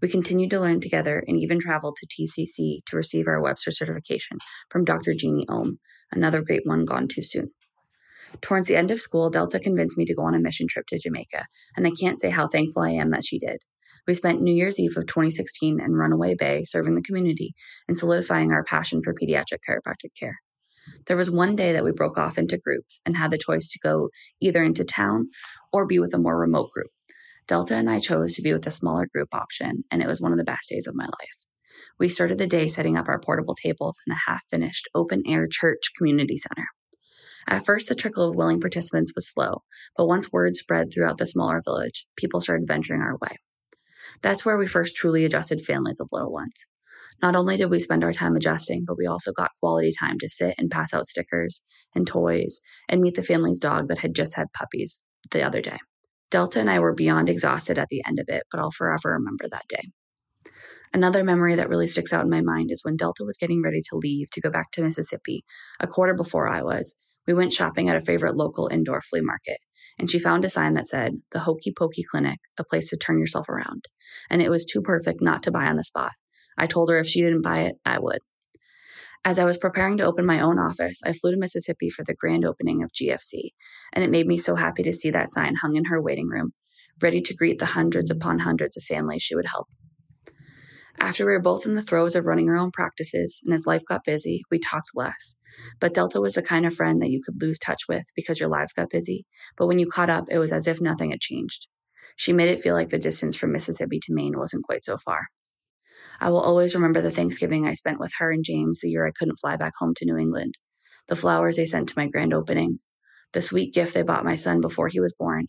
We 0.05 0.11
continued 0.11 0.51
to 0.51 0.61
learn 0.61 0.81
together 0.81 1.25
and 1.27 1.41
even 1.41 1.59
traveled 1.59 1.97
to 1.97 2.07
TCC 2.07 2.85
to 2.85 2.95
receive 2.95 3.27
our 3.27 3.41
Webster 3.41 3.71
certification 3.71 4.37
from 4.69 4.85
Dr. 4.85 5.15
Jeanne 5.15 5.47
Ohm, 5.49 5.79
another 6.13 6.43
great 6.43 6.61
one 6.67 6.85
gone 6.85 7.09
too 7.09 7.23
soon. 7.23 7.53
Towards 8.43 8.67
the 8.67 8.77
end 8.77 8.91
of 8.91 9.01
school, 9.01 9.31
Delta 9.31 9.59
convinced 9.59 9.97
me 9.97 10.05
to 10.05 10.15
go 10.15 10.25
on 10.25 10.35
a 10.35 10.39
mission 10.39 10.67
trip 10.69 10.85
to 10.89 10.99
Jamaica, 10.99 11.47
and 11.75 11.87
I 11.87 11.91
can't 11.99 12.19
say 12.19 12.29
how 12.29 12.47
thankful 12.47 12.83
I 12.83 12.91
am 12.91 13.13
that 13.13 13.25
she 13.25 13.39
did. 13.39 13.63
We 14.07 14.13
spent 14.13 14.43
New 14.43 14.53
Year's 14.53 14.79
Eve 14.79 14.95
of 14.95 15.07
2016 15.07 15.81
in 15.81 15.93
Runaway 15.93 16.35
Bay 16.35 16.65
serving 16.65 16.97
the 16.97 17.01
community 17.01 17.55
and 17.89 17.97
solidifying 17.97 18.53
our 18.53 18.63
passion 18.63 19.01
for 19.03 19.15
pediatric 19.15 19.61
chiropractic 19.67 20.11
care. 20.21 20.41
There 21.07 21.17
was 21.17 21.31
one 21.31 21.57
day 21.57 21.73
that 21.73 21.83
we 21.83 21.93
broke 21.93 22.19
off 22.19 22.37
into 22.37 22.59
groups 22.59 23.01
and 23.07 23.17
had 23.17 23.31
the 23.31 23.39
choice 23.39 23.71
to 23.71 23.79
go 23.83 24.11
either 24.39 24.63
into 24.63 24.85
town 24.85 25.29
or 25.73 25.87
be 25.87 25.99
with 25.99 26.13
a 26.13 26.19
more 26.19 26.39
remote 26.39 26.69
group. 26.73 26.91
Delta 27.47 27.75
and 27.75 27.91
I 27.91 27.99
chose 27.99 28.35
to 28.35 28.43
be 28.43 28.53
with 28.53 28.63
the 28.63 28.71
smaller 28.71 29.07
group 29.07 29.29
option, 29.33 29.85
and 29.91 30.03
it 30.03 30.09
was 30.09 30.21
one 30.21 30.33
of 30.33 30.39
the 30.39 30.45
best 30.45 30.71
days 30.71 30.87
of 30.87 30.95
my 30.95 31.05
life. 31.05 31.45
We 31.99 32.09
started 32.09 32.39
the 32.39 32.47
day 32.47 32.69
setting 32.69 32.97
up 32.97 33.09
our 33.09 33.21
portable 33.21 33.55
tables 33.55 34.01
in 34.07 34.13
a 34.13 34.31
half 34.31 34.43
finished 34.51 34.89
open 34.95 35.23
air 35.27 35.47
church 35.51 35.91
community 35.97 36.37
center. 36.37 36.69
At 37.47 37.65
first, 37.67 37.89
the 37.89 37.95
trickle 37.95 38.31
of 38.31 38.37
willing 38.37 38.61
participants 38.61 39.13
was 39.15 39.31
slow, 39.31 39.65
but 39.97 40.07
once 40.07 40.33
word 40.33 40.57
spread 40.57 40.93
throughout 40.93 41.19
the 41.19 41.27
smaller 41.27 41.61
village, 41.63 42.07
people 42.17 42.41
started 42.41 42.67
venturing 42.67 43.03
our 43.03 43.19
way. 43.21 43.37
That's 44.23 44.45
where 44.47 44.57
we 44.57 44.67
first 44.67 44.97
truly 44.97 45.25
adjusted 45.25 45.63
families 45.63 46.01
of 46.01 46.09
little 46.11 46.33
ones. 46.33 46.67
Not 47.23 47.37
only 47.37 47.57
did 47.57 47.71
we 47.71 47.81
spend 47.81 48.03
our 48.03 48.13
time 48.13 48.37
adjusting, 48.37 48.85
but 48.87 48.97
we 48.97 49.07
also 49.07 49.33
got 49.33 49.51
quality 49.61 49.93
time 49.99 50.19
to 50.21 50.29
sit 50.29 50.55
and 50.59 50.71
pass 50.71 50.95
out 50.95 51.07
stickers 51.07 51.63
and 51.95 52.07
toys 52.07 52.61
and 52.89 53.01
meet 53.01 53.15
the 53.15 53.23
family's 53.23 53.59
dog 53.59 53.89
that 53.89 53.99
had 53.99 54.15
just 54.15 54.37
had 54.37 54.53
puppies 54.53 55.05
the 55.31 55.43
other 55.43 55.61
day. 55.61 55.79
Delta 56.35 56.59
and 56.59 56.69
I 56.69 56.81
were 56.81 56.93
beyond 56.93 57.31
exhausted 57.31 57.79
at 57.79 57.87
the 57.91 58.03
end 58.05 58.19
of 58.19 58.27
it, 58.29 58.43
but 58.51 58.59
I'll 58.59 58.73
forever 58.73 59.13
remember 59.13 59.49
that 59.49 59.69
day. 59.69 59.93
Another 60.93 61.23
memory 61.23 61.55
that 61.55 61.69
really 61.69 61.87
sticks 61.87 62.13
out 62.13 62.25
in 62.25 62.29
my 62.29 62.41
mind 62.41 62.73
is 62.73 62.83
when 62.83 62.97
Delta 62.97 63.23
was 63.23 63.37
getting 63.37 63.63
ready 63.63 63.81
to 63.89 63.97
leave 63.97 64.31
to 64.31 64.41
go 64.41 64.51
back 64.51 64.73
to 64.73 64.83
Mississippi, 64.83 65.45
a 65.79 65.87
quarter 65.87 66.13
before 66.13 66.53
I 66.53 66.61
was. 66.61 66.97
We 67.25 67.35
went 67.35 67.53
shopping 67.53 67.89
at 67.89 67.95
a 67.95 68.01
favorite 68.01 68.35
local 68.35 68.67
indoor 68.67 69.01
flea 69.01 69.21
market, 69.21 69.59
and 69.97 70.11
she 70.11 70.19
found 70.19 70.45
a 70.45 70.51
sign 70.51 70.75
that 70.75 70.89
said, 70.89 71.21
The 71.31 71.39
Hokey 71.39 71.73
Pokey 71.73 72.03
Clinic, 72.03 72.41
a 72.59 72.65
place 72.65 72.91
to 72.91 72.97
turn 72.97 73.21
yourself 73.21 73.49
around. 73.49 73.85
And 74.29 74.43
it 74.43 74.51
was 74.51 74.65
too 74.65 74.81
perfect 74.83 75.23
not 75.23 75.41
to 75.45 75.53
buy 75.53 75.67
on 75.67 75.77
the 75.77 75.85
spot. 75.85 76.15
I 76.59 76.67
told 76.67 76.91
her 76.91 76.99
if 76.99 77.07
she 77.07 77.23
didn't 77.23 77.43
buy 77.43 77.61
it, 77.61 77.77
I 77.87 78.01
would. 78.01 78.19
As 79.27 79.39
I 79.39 79.47
was 79.47 79.57
preparing 79.57 79.97
to 79.97 80.05
open 80.05 80.27
my 80.27 80.39
own 80.39 80.59
office, 80.59 81.01
I 81.03 81.15
flew 81.15 81.31
to 81.31 81.39
Mississippi 81.39 81.89
for 81.89 82.05
the 82.05 82.15
grand 82.15 82.45
opening 82.45 82.83
of 82.83 82.93
GFC, 82.93 83.53
and 83.95 84.05
it 84.05 84.11
made 84.11 84.27
me 84.27 84.37
so 84.37 84.55
happy 84.55 84.83
to 84.83 84.93
see 84.93 85.11
that 85.11 85.31
sign 85.31 85.55
hung 85.63 85.77
in 85.77 85.87
her 85.87 86.01
waiting 86.01 86.29
room, 86.29 86.53
ready 87.01 87.23
to 87.23 87.35
greet 87.35 87.59
the 87.59 87.67
hundreds 87.67 88.11
upon 88.11 88.41
hundreds 88.41 88.77
of 88.77 88.83
families 88.83 89.23
she 89.23 89.35
would 89.35 89.47
help. 89.47 89.69
After 91.01 91.25
we 91.25 91.33
were 91.33 91.41
both 91.41 91.65
in 91.65 91.75
the 91.75 91.83
throes 91.83 92.15
of 92.15 92.27
running 92.27 92.51
our 92.51 92.57
own 92.57 92.71
practices 92.71 93.41
and 93.45 93.55
as 93.55 93.67
life 93.67 93.83
got 93.89 94.05
busy, 94.05 94.43
we 94.51 94.59
talked 94.59 94.91
less. 94.95 95.37
But 95.81 95.95
Delta 95.95 96.21
was 96.21 96.35
the 96.35 96.43
kind 96.43 96.67
of 96.67 96.75
friend 96.75 97.01
that 97.03 97.11
you 97.11 97.21
could 97.25 97.41
lose 97.43 97.59
touch 97.59 97.83
with 97.89 98.05
because 98.15 98.39
your 98.39 98.49
lives 98.49 98.73
got 98.73 98.91
busy. 98.91 99.27
But 99.57 99.67
when 99.67 99.79
you 99.79 99.87
caught 99.87 100.11
up, 100.11 100.27
it 100.31 100.39
was 100.39 100.53
as 100.53 100.69
if 100.69 100.81
nothing 100.81 101.11
had 101.11 101.21
changed. 101.21 101.67
She 102.17 102.33
made 102.33 102.49
it 102.49 102.61
feel 102.61 102.75
like 102.75 102.91
the 102.91 102.99
distance 102.99 103.37
from 103.37 103.53
Mississippi 103.53 103.99
to 104.03 104.15
Maine 104.15 104.39
wasn't 104.39 104.65
quite 104.65 104.85
so 104.85 104.97
far. 104.97 105.29
I 106.21 106.31
will 106.31 106.41
always 106.41 106.75
remember 106.75 107.01
the 107.01 107.11
Thanksgiving 107.11 107.67
I 107.67 107.73
spent 107.73 108.01
with 108.01 108.13
her 108.19 108.31
and 108.31 108.45
James 108.45 108.81
the 108.81 108.91
year 108.91 109.07
I 109.07 109.13
couldn't 109.17 109.37
fly 109.37 109.57
back 109.57 109.73
home 109.79 109.95
to 109.97 110.05
New 110.05 110.17
England, 110.17 110.55
the 111.09 111.17
flowers 111.17 111.57
they 111.57 111.67
sent 111.67 111.89
to 111.89 111.99
my 111.99 112.07
grand 112.07 112.33
opening, 112.33 112.79
the 113.33 113.43
sweet 113.43 113.75
gift 113.75 113.95
they 113.95 114.03
bought 114.03 114.25
my 114.25 114.35
son 114.35 114.61
before 114.61 114.89
he 114.89 115.01
was 115.01 115.15
born, 115.19 115.47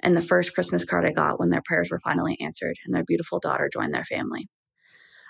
and 0.00 0.16
the 0.16 0.20
first 0.20 0.54
Christmas 0.54 0.84
card 0.84 1.06
I 1.06 1.12
got 1.12 1.38
when 1.38 1.50
their 1.50 1.62
prayers 1.64 1.90
were 1.90 2.00
finally 2.00 2.36
answered 2.40 2.76
and 2.84 2.94
their 2.94 3.04
beautiful 3.04 3.38
daughter 3.38 3.70
joined 3.72 3.94
their 3.94 4.04
family. 4.04 4.48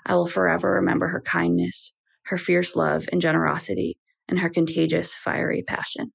I 0.07 0.15
will 0.15 0.27
forever 0.27 0.73
remember 0.73 1.09
her 1.09 1.21
kindness, 1.21 1.93
her 2.27 2.39
fierce 2.39 2.75
love 2.75 3.09
and 3.13 3.21
generosity, 3.21 3.99
and 4.29 4.39
her 4.39 4.49
contagious, 4.49 5.15
fiery 5.15 5.63
passion. 5.67 6.13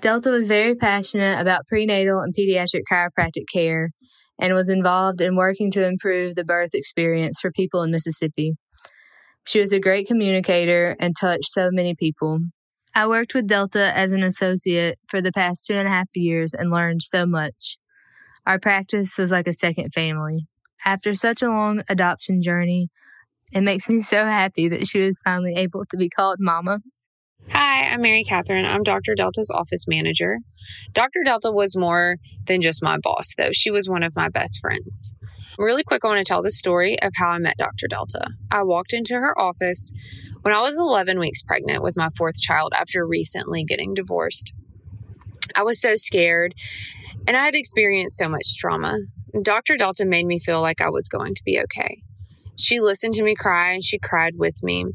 Delta 0.00 0.30
was 0.30 0.46
very 0.46 0.74
passionate 0.74 1.40
about 1.40 1.66
prenatal 1.66 2.20
and 2.20 2.34
pediatric 2.34 2.82
chiropractic 2.90 3.44
care 3.52 3.90
and 4.38 4.54
was 4.54 4.70
involved 4.70 5.20
in 5.20 5.36
working 5.36 5.70
to 5.72 5.86
improve 5.86 6.34
the 6.34 6.44
birth 6.44 6.74
experience 6.74 7.40
for 7.40 7.50
people 7.50 7.82
in 7.82 7.90
Mississippi. 7.90 8.54
She 9.46 9.60
was 9.60 9.72
a 9.72 9.80
great 9.80 10.06
communicator 10.06 10.96
and 10.98 11.14
touched 11.14 11.44
so 11.44 11.70
many 11.70 11.94
people. 11.94 12.40
I 12.94 13.06
worked 13.06 13.34
with 13.34 13.46
Delta 13.46 13.96
as 13.96 14.12
an 14.12 14.22
associate 14.22 14.98
for 15.06 15.20
the 15.20 15.32
past 15.32 15.66
two 15.66 15.74
and 15.74 15.86
a 15.86 15.90
half 15.90 16.08
years 16.16 16.54
and 16.54 16.70
learned 16.70 17.02
so 17.02 17.26
much. 17.26 17.76
Our 18.46 18.58
practice 18.58 19.18
was 19.18 19.32
like 19.32 19.46
a 19.46 19.52
second 19.52 19.92
family. 19.92 20.46
After 20.84 21.14
such 21.14 21.42
a 21.42 21.48
long 21.48 21.82
adoption 21.88 22.40
journey, 22.40 22.88
it 23.52 23.60
makes 23.60 23.88
me 23.88 24.02
so 24.02 24.24
happy 24.24 24.68
that 24.68 24.86
she 24.86 25.00
was 25.00 25.20
finally 25.24 25.54
able 25.54 25.84
to 25.86 25.96
be 25.96 26.08
called 26.08 26.38
Mama. 26.40 26.80
Hi, 27.50 27.84
I'm 27.88 28.02
Mary 28.02 28.24
Catherine. 28.24 28.64
I'm 28.64 28.82
Dr. 28.82 29.14
Delta's 29.14 29.50
office 29.54 29.84
manager. 29.86 30.38
Dr. 30.92 31.20
Delta 31.24 31.52
was 31.52 31.76
more 31.76 32.16
than 32.46 32.60
just 32.60 32.82
my 32.82 32.98
boss, 32.98 33.34
though. 33.38 33.52
She 33.52 33.70
was 33.70 33.88
one 33.88 34.02
of 34.02 34.16
my 34.16 34.28
best 34.28 34.58
friends. 34.60 35.14
Really 35.58 35.84
quick, 35.84 36.04
I 36.04 36.08
want 36.08 36.18
to 36.18 36.24
tell 36.24 36.42
the 36.42 36.50
story 36.50 37.00
of 37.00 37.12
how 37.16 37.28
I 37.28 37.38
met 37.38 37.56
Dr. 37.56 37.86
Delta. 37.88 38.30
I 38.50 38.62
walked 38.62 38.92
into 38.92 39.14
her 39.14 39.38
office 39.38 39.92
when 40.42 40.52
I 40.52 40.60
was 40.60 40.76
11 40.76 41.18
weeks 41.18 41.42
pregnant 41.42 41.82
with 41.82 41.96
my 41.96 42.08
fourth 42.16 42.40
child 42.40 42.72
after 42.76 43.06
recently 43.06 43.64
getting 43.64 43.94
divorced. 43.94 44.52
I 45.54 45.62
was 45.62 45.80
so 45.80 45.94
scared 45.94 46.54
and 47.26 47.36
I 47.36 47.44
had 47.44 47.54
experienced 47.54 48.18
so 48.18 48.28
much 48.28 48.56
trauma. 48.58 48.98
Dr. 49.40 49.76
Delta 49.76 50.04
made 50.04 50.26
me 50.26 50.38
feel 50.38 50.60
like 50.60 50.80
I 50.80 50.90
was 50.90 51.08
going 51.08 51.34
to 51.34 51.42
be 51.44 51.60
okay. 51.60 51.98
She 52.56 52.80
listened 52.80 53.14
to 53.14 53.22
me 53.22 53.34
cry 53.34 53.72
and 53.72 53.84
she 53.84 53.98
cried 53.98 54.34
with 54.36 54.62
me. 54.62 54.86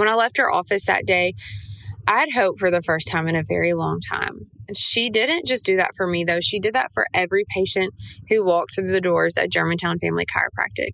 When 0.00 0.08
I 0.08 0.14
left 0.14 0.38
her 0.38 0.50
office 0.50 0.86
that 0.86 1.04
day, 1.04 1.34
I 2.06 2.20
had 2.20 2.32
hope 2.32 2.58
for 2.58 2.70
the 2.70 2.80
first 2.80 3.06
time 3.06 3.28
in 3.28 3.36
a 3.36 3.42
very 3.46 3.74
long 3.74 4.00
time. 4.00 4.46
She 4.74 5.10
didn't 5.10 5.44
just 5.44 5.66
do 5.66 5.76
that 5.76 5.90
for 5.94 6.06
me, 6.06 6.24
though. 6.24 6.40
She 6.40 6.58
did 6.58 6.72
that 6.72 6.90
for 6.90 7.04
every 7.12 7.44
patient 7.54 7.92
who 8.30 8.42
walked 8.42 8.74
through 8.74 8.90
the 8.90 9.02
doors 9.02 9.36
at 9.36 9.50
Germantown 9.50 9.98
Family 9.98 10.24
Chiropractic. 10.24 10.92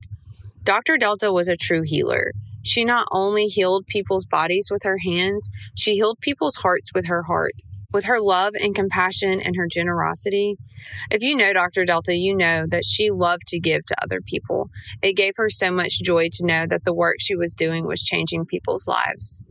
Dr. 0.65 0.99
Delta 0.99 1.33
was 1.33 1.47
a 1.47 1.57
true 1.57 1.83
healer. 1.85 2.33
She 2.65 2.85
not 2.85 3.07
only 3.13 3.45
healed 3.45 3.87
people's 3.87 4.27
bodies 4.27 4.71
with 4.73 4.83
her 4.83 4.99
hands, 4.99 5.51
she 5.77 5.95
healed 5.95 6.19
people's 6.21 6.57
hearts 6.57 6.91
with 6.93 7.07
her 7.07 7.23
heart 7.29 7.53
with 7.93 8.05
her 8.05 8.21
love 8.21 8.55
and 8.55 8.75
compassion 8.75 9.41
and 9.41 9.57
her 9.57 9.67
generosity. 9.71 10.57
If 11.11 11.23
you 11.23 11.35
know 11.37 11.53
Dr. 11.53 11.85
Delta, 11.85 12.15
you 12.15 12.37
know 12.37 12.67
that 12.69 12.85
she 12.85 13.11
loved 13.11 13.47
to 13.49 13.61
give 13.61 13.85
to 13.87 13.97
other 14.03 14.21
people. 14.21 14.71
It 15.03 15.17
gave 15.17 15.35
her 15.37 15.49
so 15.49 15.71
much 15.71 16.03
joy 16.03 16.29
to 16.33 16.47
know 16.47 16.67
that 16.67 16.85
the 16.85 16.95
work 16.95 17.17
she 17.19 17.37
was 17.37 17.55
doing 17.55 17.87
was 17.87 18.03
changing 18.03 18.47
people's 18.47 18.87
lives. 18.87 19.43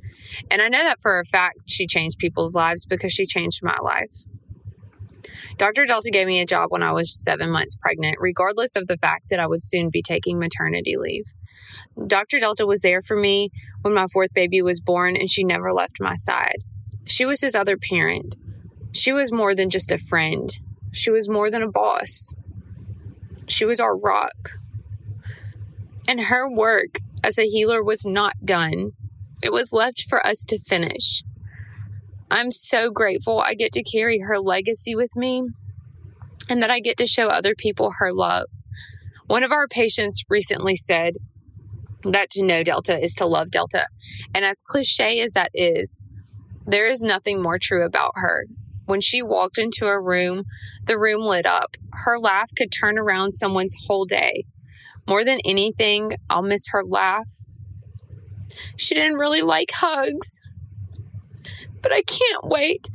And 0.49 0.61
I 0.61 0.67
know 0.67 0.83
that 0.83 1.01
for 1.01 1.19
a 1.19 1.25
fact 1.25 1.69
she 1.69 1.87
changed 1.87 2.17
people's 2.19 2.55
lives 2.55 2.85
because 2.85 3.13
she 3.13 3.25
changed 3.25 3.61
my 3.63 3.77
life. 3.81 4.25
Dr. 5.57 5.85
Delta 5.85 6.09
gave 6.11 6.27
me 6.27 6.39
a 6.39 6.45
job 6.45 6.67
when 6.69 6.83
I 6.83 6.91
was 6.91 7.23
seven 7.23 7.49
months 7.49 7.75
pregnant, 7.75 8.17
regardless 8.19 8.75
of 8.75 8.87
the 8.87 8.97
fact 8.97 9.29
that 9.29 9.39
I 9.39 9.47
would 9.47 9.61
soon 9.61 9.89
be 9.89 10.01
taking 10.01 10.39
maternity 10.39 10.95
leave. 10.97 11.25
Dr. 12.07 12.39
Delta 12.39 12.65
was 12.65 12.81
there 12.81 13.01
for 13.01 13.15
me 13.15 13.49
when 13.81 13.93
my 13.93 14.07
fourth 14.11 14.33
baby 14.33 14.61
was 14.61 14.81
born, 14.81 15.15
and 15.15 15.29
she 15.29 15.43
never 15.43 15.71
left 15.71 15.99
my 15.99 16.15
side. 16.15 16.57
She 17.05 17.25
was 17.25 17.41
his 17.41 17.55
other 17.55 17.77
parent. 17.77 18.35
She 18.91 19.11
was 19.11 19.31
more 19.31 19.53
than 19.53 19.69
just 19.69 19.91
a 19.91 19.97
friend. 19.97 20.49
She 20.91 21.11
was 21.11 21.29
more 21.29 21.51
than 21.51 21.61
a 21.61 21.69
boss. 21.69 22.33
She 23.47 23.65
was 23.65 23.79
our 23.79 23.95
rock. 23.95 24.51
And 26.07 26.21
her 26.21 26.49
work 26.49 26.99
as 27.23 27.37
a 27.37 27.47
healer 27.47 27.83
was 27.83 28.05
not 28.05 28.33
done. 28.43 28.91
It 29.43 29.51
was 29.51 29.73
left 29.73 30.05
for 30.07 30.25
us 30.25 30.43
to 30.45 30.59
finish. 30.59 31.23
I'm 32.31 32.51
so 32.51 32.89
grateful 32.89 33.39
I 33.39 33.53
get 33.53 33.71
to 33.73 33.83
carry 33.83 34.19
her 34.19 34.39
legacy 34.39 34.95
with 34.95 35.15
me 35.15 35.43
and 36.49 36.61
that 36.61 36.71
I 36.71 36.79
get 36.79 36.97
to 36.97 37.05
show 37.05 37.27
other 37.27 37.53
people 37.55 37.93
her 37.99 38.11
love. 38.11 38.47
One 39.27 39.43
of 39.43 39.51
our 39.51 39.67
patients 39.67 40.23
recently 40.29 40.75
said 40.75 41.13
that 42.03 42.29
to 42.31 42.45
know 42.45 42.63
Delta 42.63 42.97
is 42.97 43.13
to 43.15 43.25
love 43.25 43.51
Delta. 43.51 43.87
And 44.33 44.45
as 44.45 44.61
cliche 44.65 45.19
as 45.21 45.33
that 45.33 45.49
is, 45.53 46.01
there 46.65 46.87
is 46.87 47.01
nothing 47.01 47.41
more 47.41 47.59
true 47.59 47.85
about 47.85 48.11
her. 48.15 48.45
When 48.85 49.01
she 49.01 49.21
walked 49.21 49.57
into 49.57 49.87
a 49.87 49.99
room, 49.99 50.43
the 50.85 50.97
room 50.97 51.21
lit 51.21 51.45
up. 51.45 51.75
Her 52.05 52.19
laugh 52.19 52.51
could 52.55 52.71
turn 52.71 52.97
around 52.97 53.31
someone's 53.31 53.75
whole 53.87 54.05
day. 54.05 54.45
More 55.07 55.23
than 55.23 55.39
anything, 55.45 56.11
I'll 56.29 56.41
miss 56.41 56.69
her 56.69 56.83
laugh. 56.83 57.29
She 58.77 58.95
didn't 58.95 59.17
really 59.17 59.41
like 59.41 59.71
hugs, 59.73 60.39
but 61.81 61.91
I 61.91 62.01
can't 62.01 62.43
wait 62.43 62.87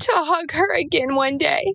to 0.00 0.12
hug 0.14 0.52
her 0.52 0.72
again 0.74 1.14
one 1.14 1.38
day. 1.38 1.74